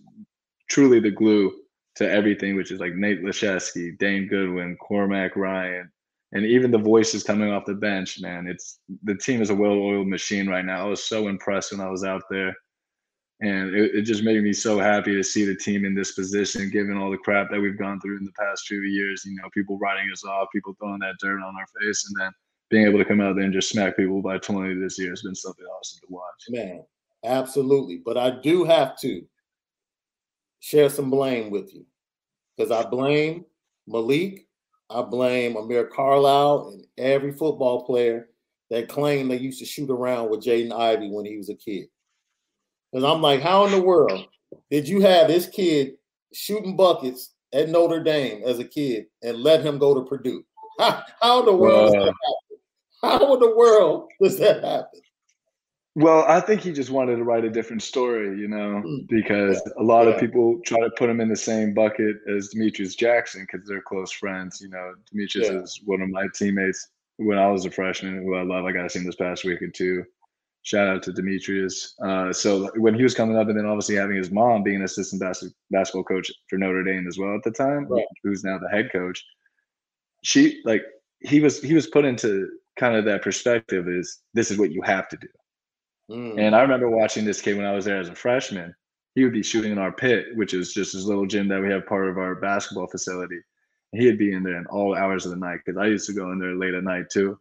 truly 0.69 0.99
the 0.99 1.11
glue 1.11 1.53
to 1.97 2.11
everything, 2.11 2.57
which 2.57 2.73
is 2.73 2.81
like 2.81 2.95
Nate 2.95 3.23
Laszewski, 3.23 3.97
Dane 3.99 4.27
Goodwin, 4.27 4.77
Cormac 4.77 5.37
Ryan, 5.37 5.91
and 6.33 6.47
even 6.47 6.71
the 6.71 6.79
voices 6.79 7.23
coming 7.23 7.53
off 7.53 7.67
the 7.67 7.75
bench. 7.75 8.21
Man, 8.21 8.47
it's 8.47 8.81
the 9.05 9.15
team 9.15 9.43
is 9.43 9.51
a 9.51 9.55
well-oiled 9.55 10.09
machine 10.09 10.49
right 10.49 10.65
now. 10.65 10.87
I 10.87 10.89
was 10.89 11.05
so 11.05 11.29
impressed 11.29 11.73
when 11.73 11.81
I 11.81 11.91
was 11.91 12.05
out 12.05 12.23
there, 12.31 12.55
and 13.41 13.75
it, 13.75 13.95
it 13.95 14.03
just 14.03 14.25
made 14.25 14.43
me 14.43 14.53
so 14.53 14.79
happy 14.79 15.15
to 15.15 15.23
see 15.23 15.45
the 15.45 15.57
team 15.57 15.85
in 15.85 15.95
this 15.95 16.13
position, 16.13 16.71
given 16.71 16.97
all 16.97 17.11
the 17.11 17.19
crap 17.19 17.51
that 17.51 17.61
we've 17.61 17.79
gone 17.79 18.01
through 18.01 18.19
in 18.19 18.25
the 18.25 18.33
past 18.39 18.67
few 18.67 18.83
years. 18.83 19.25
You 19.25 19.37
know, 19.37 19.49
people 19.53 19.79
writing 19.79 20.11
us 20.13 20.25
off, 20.25 20.49
people 20.53 20.75
throwing 20.79 21.01
that 21.01 21.17
dirt 21.21 21.43
on 21.43 21.55
our 21.57 21.67
face, 21.81 22.07
and 22.09 22.21
then 22.21 22.33
being 22.71 22.87
able 22.87 22.99
to 22.99 23.05
come 23.05 23.21
out 23.21 23.37
there 23.37 23.45
and 23.45 23.53
just 23.53 23.69
smack 23.69 23.97
people 23.97 24.23
by 24.23 24.39
20 24.39 24.75
this 24.81 24.99
year 24.99 25.11
has 25.11 25.23
been 25.23 25.35
something 25.35 25.67
awesome 25.67 26.01
to 26.01 26.07
watch. 26.09 26.45
Man, 26.49 26.83
Absolutely. 27.25 27.99
But 28.05 28.17
I 28.17 28.31
do 28.31 28.65
have 28.65 28.99
to 29.01 29.23
share 30.61 30.89
some 30.89 31.11
blame 31.11 31.51
with 31.51 31.73
you 31.75 31.85
because 32.57 32.71
I 32.71 32.89
blame 32.89 33.45
Malik, 33.87 34.47
I 34.93 35.03
blame 35.03 35.57
Amir 35.57 35.87
Carlisle, 35.87 36.73
and 36.73 36.87
every 36.99 37.33
football 37.33 37.85
player 37.85 38.29
that 38.71 38.89
claimed 38.89 39.31
they 39.31 39.39
used 39.39 39.59
to 39.59 39.67
shoot 39.67 39.91
around 39.91 40.31
with 40.31 40.43
Jaden 40.43 40.73
Ivey 40.73 41.11
when 41.11 41.25
he 41.25 41.37
was 41.37 41.49
a 41.49 41.55
kid. 41.55 41.87
Because 42.91 43.05
I'm 43.05 43.23
like, 43.23 43.41
how 43.41 43.65
in 43.67 43.73
the 43.73 43.83
world 43.83 44.27
did 44.71 44.89
you 44.89 45.01
have 45.01 45.29
this 45.29 45.47
kid 45.47 45.95
shooting 46.33 46.77
buckets 46.77 47.35
at 47.53 47.69
Notre 47.69 48.03
Dame 48.03 48.43
as 48.45 48.59
a 48.59 48.65
kid 48.65 49.07
and 49.23 49.39
let 49.39 49.65
him 49.65 49.79
go 49.79 49.95
to 49.95 50.03
Purdue? 50.03 50.45
How, 50.79 51.03
how 51.21 51.41
in 51.41 51.47
the 51.47 51.57
world 51.57 51.95
uh, 51.97 52.13
How 53.03 53.35
in 53.35 53.41
the 53.41 53.55
world 53.55 54.11
does 54.23 54.39
that 54.39 54.63
happen? 54.63 55.01
Well, 55.95 56.25
I 56.27 56.41
think 56.41 56.63
he 56.63 56.73
just 56.73 56.89
wanted 56.89 57.17
to 57.17 57.25
write 57.25 57.45
a 57.45 57.51
different 57.51 57.83
story, 57.83 58.39
you 58.39 58.49
know, 58.49 58.81
hmm. 58.81 59.05
because 59.09 59.61
yeah. 59.67 59.83
a 59.83 59.85
lot 59.85 60.07
yeah. 60.07 60.15
of 60.15 60.21
people 60.21 60.59
try 60.65 60.81
to 60.81 60.91
put 60.97 61.11
him 61.11 61.21
in 61.21 61.29
the 61.29 61.37
same 61.37 61.75
bucket 61.75 62.17
as 62.35 62.49
Demetrius 62.49 62.95
Jackson 62.95 63.47
because 63.51 63.67
they're 63.69 63.83
close 63.83 64.11
friends. 64.11 64.61
You 64.61 64.71
know, 64.71 64.95
Demetrius 65.11 65.51
yeah. 65.51 65.61
is 65.61 65.81
one 65.85 66.01
of 66.01 66.09
my 66.09 66.27
teammates 66.35 66.89
when 67.19 67.39
I 67.39 67.49
was 67.49 67.67
a 67.67 67.71
freshman, 67.71 68.23
who 68.23 68.35
I 68.35 68.43
love. 68.43 68.65
I 68.65 68.73
got 68.73 68.85
to 68.85 68.91
see 68.91 69.01
him 69.01 69.05
this 69.05 69.17
past 69.17 69.45
weekend 69.45 69.75
two. 69.75 70.05
Shout 70.63 70.89
out 70.89 71.03
to 71.03 71.13
Demetrius. 71.13 71.95
Uh, 72.03 72.33
so 72.33 72.71
when 72.77 72.95
he 72.95 73.03
was 73.03 73.15
coming 73.15 73.37
up, 73.37 73.49
and 73.49 73.59
then 73.59 73.67
obviously 73.67 73.97
having 73.97 74.17
his 74.17 74.31
mom 74.31 74.63
being 74.63 74.77
an 74.77 74.85
assistant 74.85 75.21
bas- 75.21 75.53
basketball 75.71 76.05
coach 76.05 76.31
for 76.49 76.57
Notre 76.57 76.85
Dame 76.85 77.07
as 77.07 77.19
well 77.19 77.35
at 77.35 77.43
the 77.43 77.51
time, 77.51 77.87
right. 77.89 78.05
who's 78.23 78.45
now 78.45 78.59
the 78.59 78.69
head 78.69 78.91
coach, 78.93 79.23
she 80.23 80.63
like 80.65 80.83
he 81.21 81.41
was 81.41 81.61
he 81.61 81.75
was 81.75 81.87
put 81.87 82.07
into 82.07 82.49
kind 82.79 82.97
of 82.97 83.05
that 83.05 83.23
perspective 83.23 83.89
is 83.89 84.21
this 84.33 84.51
is 84.51 84.57
what 84.57 84.73
you 84.73 84.81
have 84.83 85.09
to 85.09 85.17
do 85.19 85.29
Mm. 86.11 86.39
And 86.39 86.57
I 86.57 86.63
remember 86.63 86.91
watching 86.91 87.25
this 87.25 87.41
kid 87.41 87.57
when 87.57 87.67
I 87.67 87.73
was 87.73 87.85
there 87.85 87.99
as 87.99 88.09
a 88.09 88.15
freshman. 88.15 88.75
He 89.15 89.25
would 89.25 89.33
be 89.33 89.43
shooting 89.43 89.73
in 89.73 89.79
our 89.79 89.93
pit, 89.93 90.27
which 90.35 90.55
is 90.55 90.73
just 90.73 90.95
this 90.95 91.05
little 91.05 91.27
gym 91.27 91.49
that 91.49 91.61
we 91.61 91.71
have 91.71 91.87
part 91.87 92.09
of 92.09 92.19
our 92.19 92.35
basketball 92.35 92.87
facility. 92.87 93.41
He'd 93.93 94.19
be 94.19 94.33
in 94.33 94.43
there 94.43 94.57
in 94.57 94.67
all 94.67 94.97
hours 94.97 95.27
of 95.27 95.33
the 95.33 95.37
night 95.37 95.61
because 95.65 95.79
I 95.79 95.87
used 95.87 96.07
to 96.07 96.15
go 96.15 96.33
in 96.33 96.39
there 96.39 96.55
late 96.55 96.75
at 96.75 96.85
night 96.85 97.11
too. 97.11 97.39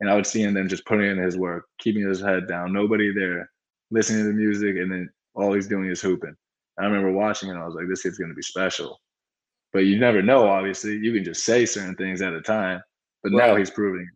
And 0.00 0.08
I 0.08 0.14
would 0.14 0.26
see 0.26 0.42
him 0.42 0.54
then 0.54 0.68
just 0.68 0.86
putting 0.86 1.10
in 1.10 1.18
his 1.18 1.36
work, 1.36 1.66
keeping 1.78 2.08
his 2.08 2.22
head 2.22 2.48
down, 2.48 2.72
nobody 2.72 3.12
there, 3.12 3.50
listening 3.90 4.22
to 4.22 4.28
the 4.28 4.34
music, 4.34 4.76
and 4.76 4.90
then 4.90 5.10
all 5.34 5.52
he's 5.52 5.68
doing 5.68 5.90
is 5.90 6.00
hooping. 6.00 6.34
And 6.78 6.86
I 6.86 6.88
remember 6.88 7.12
watching 7.12 7.50
it, 7.50 7.56
I 7.56 7.66
was 7.66 7.74
like, 7.74 7.86
this 7.86 8.02
kid's 8.02 8.16
gonna 8.16 8.32
be 8.32 8.40
special. 8.40 8.98
But 9.74 9.80
you 9.80 9.98
never 9.98 10.22
know, 10.22 10.48
obviously. 10.48 10.96
You 10.96 11.12
can 11.12 11.22
just 11.22 11.44
say 11.44 11.66
certain 11.66 11.96
things 11.96 12.22
at 12.22 12.32
a 12.32 12.40
time. 12.40 12.80
But 13.22 13.32
right. 13.32 13.48
now 13.48 13.56
he's 13.56 13.70
proving 13.70 14.08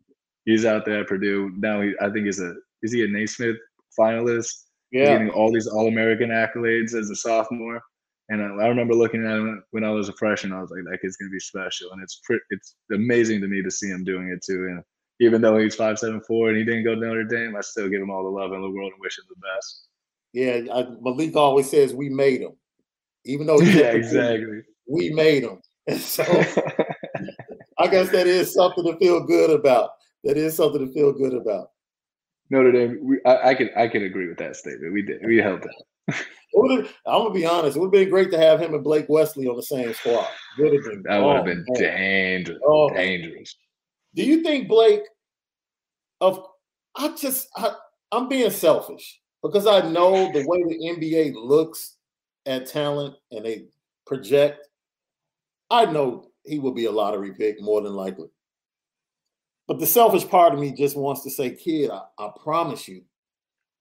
he's 0.45 0.65
out 0.65 0.85
there 0.85 1.01
at 1.01 1.07
Purdue. 1.07 1.51
Now 1.57 1.81
he 1.81 1.93
I 2.01 2.09
think 2.09 2.25
he's 2.25 2.39
a 2.39 2.55
is 2.81 2.93
he 2.93 3.03
a 3.03 3.07
Naismith 3.07 3.57
finalist? 3.99 4.65
Yeah. 4.91 5.05
getting 5.05 5.29
all 5.29 5.51
these 5.51 5.67
all 5.67 5.87
American 5.87 6.29
accolades 6.29 6.93
as 6.93 7.09
a 7.09 7.15
sophomore. 7.15 7.81
And 8.29 8.41
I, 8.41 8.63
I, 8.63 8.67
remember 8.67 8.93
looking 8.93 9.25
at 9.25 9.33
him 9.33 9.63
when 9.71 9.83
I 9.83 9.91
was 9.91 10.09
a 10.09 10.13
freshman. 10.13 10.53
I 10.53 10.61
was 10.61 10.71
like, 10.71 10.83
that 10.89 10.99
kid's 11.01 11.17
gonna 11.17 11.29
be 11.29 11.39
special, 11.39 11.91
and 11.91 12.01
it's 12.01 12.21
pretty, 12.23 12.43
it's 12.49 12.75
amazing 12.91 13.41
to 13.41 13.47
me 13.47 13.61
to 13.61 13.69
see 13.69 13.89
him 13.89 14.03
doing 14.03 14.29
it 14.29 14.43
too. 14.43 14.67
And 14.69 14.83
even 15.19 15.41
though 15.41 15.57
he's 15.57 15.75
five 15.75 15.99
seven 15.99 16.21
four 16.21 16.49
and 16.49 16.57
he 16.57 16.63
didn't 16.63 16.85
go 16.85 16.95
to 16.95 17.01
Notre 17.01 17.23
Dame, 17.23 17.55
I 17.55 17.61
still 17.61 17.89
give 17.89 18.01
him 18.01 18.09
all 18.09 18.23
the 18.23 18.29
love 18.29 18.53
in 18.53 18.61
the 18.61 18.69
world 18.69 18.93
and 18.93 19.01
wish 19.01 19.17
him 19.17 19.25
the 19.29 19.35
best. 19.53 19.87
Yeah, 20.33 20.73
I, 20.73 20.87
Malik 21.01 21.35
always 21.35 21.69
says 21.69 21.93
we 21.93 22.09
made 22.09 22.41
him, 22.41 22.53
even 23.25 23.47
though 23.47 23.59
yeah, 23.61 23.91
exactly, 23.91 24.61
we 24.87 25.11
made 25.11 25.43
him. 25.43 25.61
And 25.87 25.99
so 26.01 26.23
I 27.77 27.87
guess 27.87 28.09
that 28.09 28.27
is 28.27 28.53
something 28.53 28.85
to 28.85 28.97
feel 28.97 29.25
good 29.25 29.51
about. 29.51 29.91
That 30.23 30.37
is 30.37 30.55
something 30.55 30.87
to 30.87 30.93
feel 30.93 31.11
good 31.11 31.33
about. 31.35 31.69
Notre 32.49 32.71
Dame, 32.71 32.99
we, 33.01 33.19
I, 33.25 33.49
I 33.49 33.55
can 33.55 33.69
I 33.75 33.87
can 33.87 34.03
agree 34.03 34.27
with 34.27 34.37
that 34.37 34.55
statement. 34.55 34.93
We 34.93 35.01
did 35.01 35.25
we 35.25 35.37
held 35.37 35.63
that. 35.63 35.83
I'm 36.57 36.87
gonna 37.05 37.33
be 37.33 37.45
honest. 37.45 37.75
It 37.75 37.79
would 37.79 37.87
have 37.87 37.91
been 37.91 38.09
great 38.09 38.31
to 38.31 38.37
have 38.37 38.61
him 38.61 38.73
and 38.73 38.83
Blake 38.83 39.07
Wesley 39.09 39.47
on 39.47 39.55
the 39.55 39.63
same 39.63 39.93
squad. 39.93 40.27
Would 40.59 40.73
have 40.73 40.83
been. 40.83 41.03
That 41.09 41.23
would 41.23 41.35
have 41.35 41.45
been 41.45 41.65
dangerous. 41.75 42.59
Oh, 42.65 42.89
dangerous. 42.89 43.55
Do 44.13 44.23
you 44.23 44.41
think 44.41 44.67
Blake? 44.67 45.01
Of 46.21 46.45
I 46.95 47.13
just 47.15 47.49
I, 47.57 47.73
I'm 48.11 48.29
being 48.29 48.49
selfish 48.49 49.19
because 49.43 49.67
I 49.67 49.81
know 49.89 50.31
the 50.31 50.45
way 50.47 50.63
the 50.63 50.95
NBA 50.95 51.33
looks 51.35 51.97
at 52.45 52.67
talent 52.67 53.15
and 53.31 53.45
they 53.45 53.65
project. 54.05 54.67
I 55.69 55.85
know 55.85 56.27
he 56.45 56.59
will 56.59 56.73
be 56.73 56.85
a 56.85 56.91
lottery 56.91 57.33
pick 57.33 57.61
more 57.61 57.81
than 57.81 57.93
likely. 57.93 58.29
But 59.67 59.79
the 59.79 59.87
selfish 59.87 60.27
part 60.27 60.53
of 60.53 60.59
me 60.59 60.71
just 60.71 60.95
wants 60.95 61.23
to 61.23 61.29
say, 61.29 61.51
kid, 61.51 61.89
I, 61.89 62.03
I 62.19 62.31
promise 62.41 62.87
you, 62.87 63.03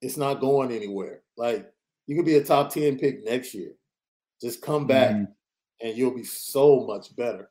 it's 0.01 0.17
not 0.17 0.41
going 0.41 0.73
anywhere. 0.73 1.21
Like 1.37 1.71
you 2.07 2.17
could 2.17 2.25
be 2.25 2.37
a 2.37 2.45
top 2.45 2.71
10 2.71 2.99
pick 2.99 3.25
next 3.25 3.55
year. 3.55 3.73
Just 4.41 4.63
come 4.63 4.87
back 4.87 5.13
mm-hmm. 5.13 5.87
and 5.87 5.97
you'll 5.97 6.15
be 6.15 6.25
so 6.25 6.85
much 6.87 7.15
better 7.17 7.51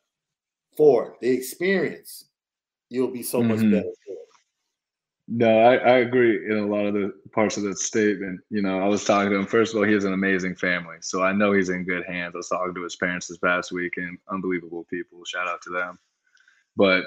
for 0.75 1.07
it. 1.07 1.13
The 1.21 1.29
experience, 1.29 2.25
you'll 2.89 3.11
be 3.11 3.23
so 3.23 3.39
mm-hmm. 3.39 3.49
much 3.49 3.61
better 3.61 3.81
for 4.05 4.13
it. 4.13 4.19
No, 5.27 5.47
I, 5.47 5.75
I 5.75 5.97
agree 5.99 6.45
in 6.51 6.57
a 6.57 6.67
lot 6.67 6.85
of 6.85 6.93
the 6.93 7.13
parts 7.31 7.55
of 7.55 7.63
that 7.63 7.79
statement. 7.79 8.41
You 8.49 8.61
know, 8.61 8.79
I 8.79 8.87
was 8.87 9.05
talking 9.05 9.31
to 9.31 9.37
him. 9.37 9.45
First 9.45 9.73
of 9.73 9.79
all, 9.79 9.87
he 9.87 9.93
has 9.93 10.03
an 10.03 10.13
amazing 10.13 10.55
family. 10.55 10.97
So 10.99 11.23
I 11.23 11.31
know 11.31 11.53
he's 11.53 11.69
in 11.69 11.85
good 11.85 12.05
hands. 12.05 12.33
I 12.35 12.37
was 12.37 12.49
talking 12.49 12.75
to 12.75 12.83
his 12.83 12.97
parents 12.97 13.27
this 13.27 13.37
past 13.37 13.71
week 13.71 13.93
and 13.97 14.17
unbelievable 14.29 14.85
people. 14.89 15.23
Shout 15.25 15.47
out 15.47 15.61
to 15.61 15.69
them. 15.69 15.97
But 16.75 17.05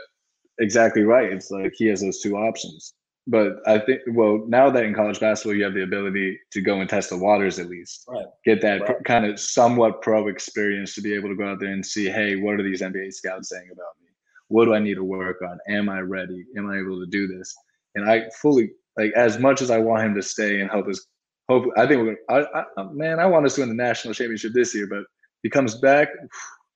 exactly 0.58 1.02
right. 1.02 1.32
It's 1.32 1.50
like 1.50 1.72
he 1.76 1.86
has 1.86 2.00
those 2.00 2.20
two 2.20 2.36
options. 2.36 2.94
But 3.28 3.56
I 3.66 3.78
think, 3.80 4.02
well, 4.12 4.44
now 4.46 4.70
that 4.70 4.84
in 4.84 4.94
college 4.94 5.18
basketball 5.18 5.56
you 5.56 5.64
have 5.64 5.74
the 5.74 5.82
ability 5.82 6.38
to 6.52 6.60
go 6.60 6.80
and 6.80 6.88
test 6.88 7.10
the 7.10 7.18
waters 7.18 7.58
at 7.58 7.68
least, 7.68 8.04
right. 8.08 8.24
get 8.44 8.60
that 8.62 8.82
right. 8.82 9.04
kind 9.04 9.26
of 9.26 9.40
somewhat 9.40 10.00
pro 10.00 10.28
experience 10.28 10.94
to 10.94 11.00
be 11.00 11.12
able 11.12 11.28
to 11.30 11.34
go 11.34 11.50
out 11.50 11.58
there 11.58 11.72
and 11.72 11.84
see, 11.84 12.08
hey, 12.08 12.36
what 12.36 12.54
are 12.54 12.62
these 12.62 12.82
NBA 12.82 13.12
scouts 13.12 13.48
saying 13.48 13.68
about 13.72 13.94
me? 14.00 14.08
What 14.48 14.66
do 14.66 14.74
I 14.74 14.78
need 14.78 14.94
to 14.94 15.02
work 15.02 15.42
on? 15.42 15.58
Am 15.68 15.88
I 15.88 16.00
ready? 16.00 16.44
Am 16.56 16.70
I 16.70 16.78
able 16.78 17.00
to 17.00 17.06
do 17.06 17.26
this? 17.26 17.52
And 17.96 18.08
I 18.08 18.28
fully 18.40 18.70
like 18.96 19.12
as 19.16 19.38
much 19.38 19.60
as 19.60 19.70
I 19.70 19.78
want 19.78 20.04
him 20.04 20.14
to 20.14 20.22
stay 20.22 20.60
and 20.60 20.70
help 20.70 20.86
us. 20.86 21.04
Hope 21.48 21.64
I 21.76 21.86
think 21.86 22.02
we're 22.02 22.16
gonna. 22.28 22.46
I, 22.54 22.60
I, 22.60 22.64
uh, 22.76 22.84
man, 22.92 23.18
I 23.18 23.26
want 23.26 23.46
us 23.46 23.54
to 23.54 23.62
win 23.62 23.68
the 23.68 23.74
national 23.74 24.14
championship 24.14 24.52
this 24.52 24.74
year, 24.74 24.86
but 24.86 25.04
he 25.42 25.50
comes 25.50 25.76
back, 25.76 26.08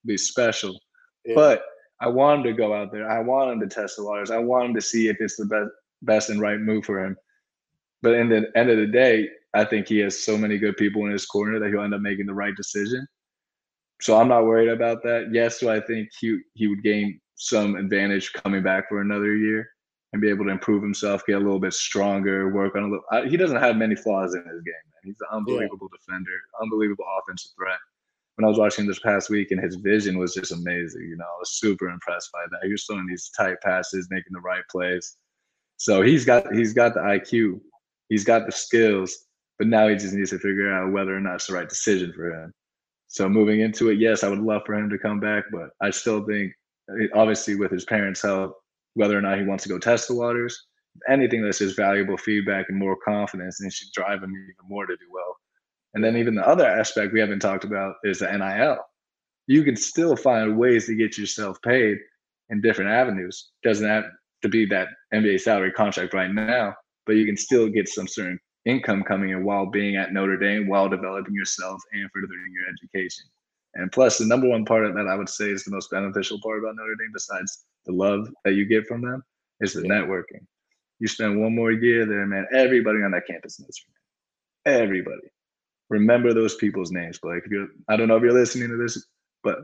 be 0.05 0.17
special. 0.17 0.79
Yeah. 1.25 1.35
But 1.35 1.63
I 2.01 2.09
want 2.09 2.39
him 2.39 2.45
to 2.45 2.53
go 2.53 2.75
out 2.75 2.93
there. 2.93 3.11
I 3.11 3.21
want 3.21 3.53
him 3.53 3.61
to 3.61 3.67
test 3.67 3.97
the 3.97 4.05
waters. 4.05 4.31
I 4.31 4.39
want 4.39 4.67
him 4.67 4.75
to 4.75 4.81
see 4.81 5.09
if 5.09 5.19
it's 5.21 5.37
the 5.37 5.47
best 5.47 5.71
best 6.03 6.31
and 6.31 6.41
right 6.41 6.59
move 6.59 6.85
for 6.85 7.05
him. 7.05 7.17
But 8.03 8.15
in 8.15 8.31
the 8.31 8.51
end 8.57 8.71
of 8.71 8.79
the 8.79 8.87
day, 8.87 9.29
I 9.53 9.65
think 9.65 9.89
he 9.89 9.99
has 9.99 10.25
so 10.25 10.39
many 10.39 10.57
good 10.57 10.77
people 10.77 11.05
in 11.05 11.13
his 11.13 11.27
corner 11.27 11.59
that 11.59 11.69
he'll 11.69 11.83
end 11.83 11.95
up 11.95 12.01
making 12.01 12.27
the 12.27 12.35
right 12.35 12.57
decision. 12.57 13.07
So 14.01 14.19
I'm 14.19 14.29
not 14.29 14.45
worried 14.45 14.71
about 14.71 15.03
that. 15.03 15.29
Yes, 15.33 15.61
do 15.61 15.69
I 15.69 15.81
think 15.81 16.09
he 16.19 16.39
he 16.55 16.69
would 16.69 16.83
gain 16.83 17.21
some 17.37 17.77
advantage 17.77 18.33
coming 18.33 18.63
back 18.63 18.89
for 18.89 19.03
another 19.03 19.35
year 19.35 19.69
and 20.13 20.23
be 20.23 20.31
able 20.31 20.45
to 20.47 20.51
improve 20.51 20.83
himself, 20.83 21.23
get 21.27 21.37
a 21.37 21.39
little 21.39 21.61
bit 21.61 21.75
stronger, 21.75 22.53
work 22.53 22.75
on 22.77 22.85
a 22.85 22.87
little. 22.87 23.05
I, 23.13 23.27
he 23.27 23.37
doesn't 23.37 23.59
have 23.59 23.77
many 23.77 23.95
flaws 23.95 24.35
in 24.35 24.41
his 24.41 24.63
game, 24.63 24.75
man. 24.87 25.03
He's 25.05 25.21
an 25.21 25.37
unbelievable 25.37 25.89
yeah. 25.93 25.99
defender, 25.99 26.33
unbelievable 26.63 27.05
offensive 27.19 27.53
threat 27.57 27.79
when 28.41 28.47
I 28.47 28.49
was 28.49 28.59
watching 28.59 28.87
this 28.87 28.99
past 29.01 29.29
week, 29.29 29.51
and 29.51 29.61
his 29.61 29.75
vision 29.77 30.17
was 30.17 30.33
just 30.33 30.51
amazing. 30.51 31.03
You 31.03 31.17
know, 31.19 31.27
I 31.27 31.39
was 31.39 31.59
super 31.59 31.91
impressed 31.91 32.33
by 32.33 32.41
that. 32.51 32.65
He 32.65 32.73
was 32.73 32.85
throwing 32.85 33.07
these 33.07 33.31
tight 33.37 33.61
passes, 33.63 34.09
making 34.11 34.33
the 34.33 34.41
right 34.41 34.63
plays. 34.71 35.19
So 35.77 36.01
he's 36.01 36.25
got 36.25 36.51
he's 36.55 36.73
got 36.73 36.95
the 36.95 37.01
IQ, 37.01 37.61
he's 38.09 38.25
got 38.25 38.47
the 38.47 38.53
skills, 38.53 39.15
but 39.59 39.69
now 39.69 39.89
he 39.89 39.95
just 39.97 40.15
needs 40.15 40.31
to 40.31 40.39
figure 40.39 40.73
out 40.73 40.91
whether 40.91 41.15
or 41.15 41.21
not 41.21 41.35
it's 41.35 41.49
the 41.49 41.53
right 41.53 41.69
decision 41.69 42.15
for 42.15 42.33
him. 42.33 42.55
So 43.09 43.29
moving 43.29 43.61
into 43.61 43.91
it, 43.91 43.99
yes, 43.99 44.25
I 44.25 44.29
would 44.29 44.39
love 44.39 44.63
for 44.65 44.75
him 44.75 44.89
to 44.89 44.97
come 44.97 45.21
back, 45.21 45.45
but 45.53 45.69
I 45.83 45.91
still 45.91 46.25
think, 46.25 46.53
eh, 46.99 47.09
obviously, 47.15 47.57
with 47.57 47.71
his 47.71 47.85
parents' 47.85 48.23
help, 48.23 48.57
whether 48.95 49.19
or 49.19 49.21
not 49.21 49.39
he 49.39 49.45
wants 49.45 49.65
to 49.65 49.69
go 49.69 49.79
test 49.79 50.09
the 50.09 50.15
waters, 50.15 50.67
anything 51.11 51.43
that's 51.43 51.59
just 51.59 51.77
valuable 51.77 52.17
feedback 52.17 52.71
and 52.71 52.79
more 52.79 52.97
confidence, 53.05 53.61
and 53.61 53.71
should 53.71 53.93
drive 53.93 54.23
him 54.23 54.31
even 54.31 54.55
more 54.67 54.87
to 54.87 54.97
do 54.97 55.07
well. 55.13 55.37
And 55.95 56.05
then 56.05 56.17
even 56.17 56.35
the 56.35 56.47
other 56.47 56.67
aspect 56.67 57.13
we 57.13 57.21
haven't 57.21 57.41
talked 57.41 57.65
about 57.65 57.97
is 58.05 58.21
the 58.21 58.31
NIL. 58.31 58.79
You 59.47 59.65
can 59.65 59.77
still 59.77 60.15
find 60.15 60.57
ways 60.57 60.87
to 60.87 60.95
get 60.95 61.19
yourself 61.19 61.61
paid 61.63 61.99
in 62.51 62.61
different 62.61 62.91
avenues. 62.91 63.51
Doesn't 63.63 63.89
have 63.89 64.05
to 64.43 64.49
be 64.49 64.67
that 64.67 64.89
NBA 65.13 65.41
salary 65.41 65.73
contract 65.73 66.15
right 66.15 66.33
now, 66.33 66.75
but 67.07 67.17
you 67.17 67.27
can 67.27 67.37
still 67.37 67.69
get 67.69 67.89
some 67.89 68.07
certain 68.07 68.39
income 68.65 69.03
coming 69.03 69.31
in 69.31 69.45
while 69.45 69.67
being 69.67 69.97
at 69.97 70.13
Notre 70.13 70.37
Dame, 70.37 70.69
while 70.69 70.89
developing 70.89 71.35
yourself 71.35 71.81
and 71.93 72.09
furthering 72.13 72.53
your 72.53 72.69
education. 72.73 73.27
And 73.75 73.91
plus, 73.91 74.19
the 74.19 74.27
number 74.27 74.49
one 74.49 74.65
part 74.65 74.87
of 74.87 74.95
that 74.95 75.09
I 75.09 75.17
would 75.17 75.29
say 75.29 75.51
is 75.51 75.65
the 75.65 75.71
most 75.71 75.91
beneficial 75.91 76.41
part 76.43 76.59
about 76.59 76.77
Notre 76.77 76.97
Dame, 76.97 77.11
besides 77.13 77.65
the 77.87 77.93
love 77.93 78.29
that 78.45 78.55
you 78.55 78.67
get 78.67 78.87
from 78.87 79.03
them, 79.03 79.23
is 79.61 79.73
the 79.73 79.83
networking. 79.83 80.47
You 80.99 81.09
spend 81.09 81.41
one 81.41 81.55
more 81.55 81.73
year 81.73 82.07
there, 82.07 82.27
man. 82.27 82.47
Everybody 82.53 83.03
on 83.03 83.13
that 83.13 83.27
campus 83.27 83.59
knows 83.59 83.81
you. 83.87 84.73
Everybody 84.73 85.31
remember 85.91 86.33
those 86.33 86.55
people's 86.55 86.91
names. 86.91 87.19
Blake, 87.19 87.43
if 87.45 87.51
you're 87.51 87.69
I 87.89 87.97
don't 87.97 88.09
know 88.09 88.17
if 88.17 88.23
you're 88.23 88.33
listening 88.33 88.71
to 88.71 88.77
this, 88.77 89.07
but 89.43 89.59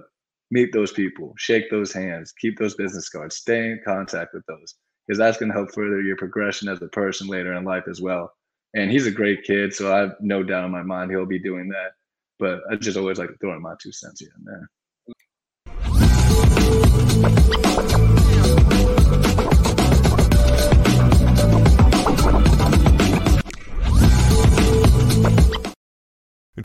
meet 0.50 0.72
those 0.72 0.92
people, 0.92 1.32
shake 1.38 1.70
those 1.70 1.92
hands, 1.92 2.32
keep 2.32 2.58
those 2.58 2.74
business 2.74 3.08
cards, 3.08 3.36
stay 3.36 3.70
in 3.70 3.80
contact 3.84 4.34
with 4.34 4.44
those, 4.46 4.74
because 5.06 5.18
that's 5.18 5.38
going 5.38 5.48
to 5.48 5.54
help 5.54 5.72
further 5.72 6.02
your 6.02 6.16
progression 6.16 6.68
as 6.68 6.82
a 6.82 6.88
person 6.88 7.26
later 7.26 7.54
in 7.54 7.64
life 7.64 7.84
as 7.88 8.00
well. 8.00 8.32
And 8.74 8.90
he's 8.90 9.06
a 9.06 9.10
great 9.10 9.44
kid, 9.44 9.72
so 9.72 9.94
I 9.94 10.00
have 10.00 10.16
no 10.20 10.42
doubt 10.42 10.66
in 10.66 10.70
my 10.70 10.82
mind 10.82 11.10
he'll 11.10 11.24
be 11.24 11.38
doing 11.38 11.68
that. 11.70 11.92
But 12.38 12.60
I 12.70 12.76
just 12.76 12.98
always 12.98 13.18
like 13.18 13.30
to 13.30 13.36
throw 13.38 13.54
in 13.54 13.62
my 13.62 13.74
two 13.80 13.92
cents 13.92 14.20
here 14.20 14.30
and 14.36 14.46
there. 17.56 17.65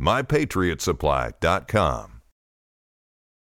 MyPatriotSupply.com. 0.00 2.17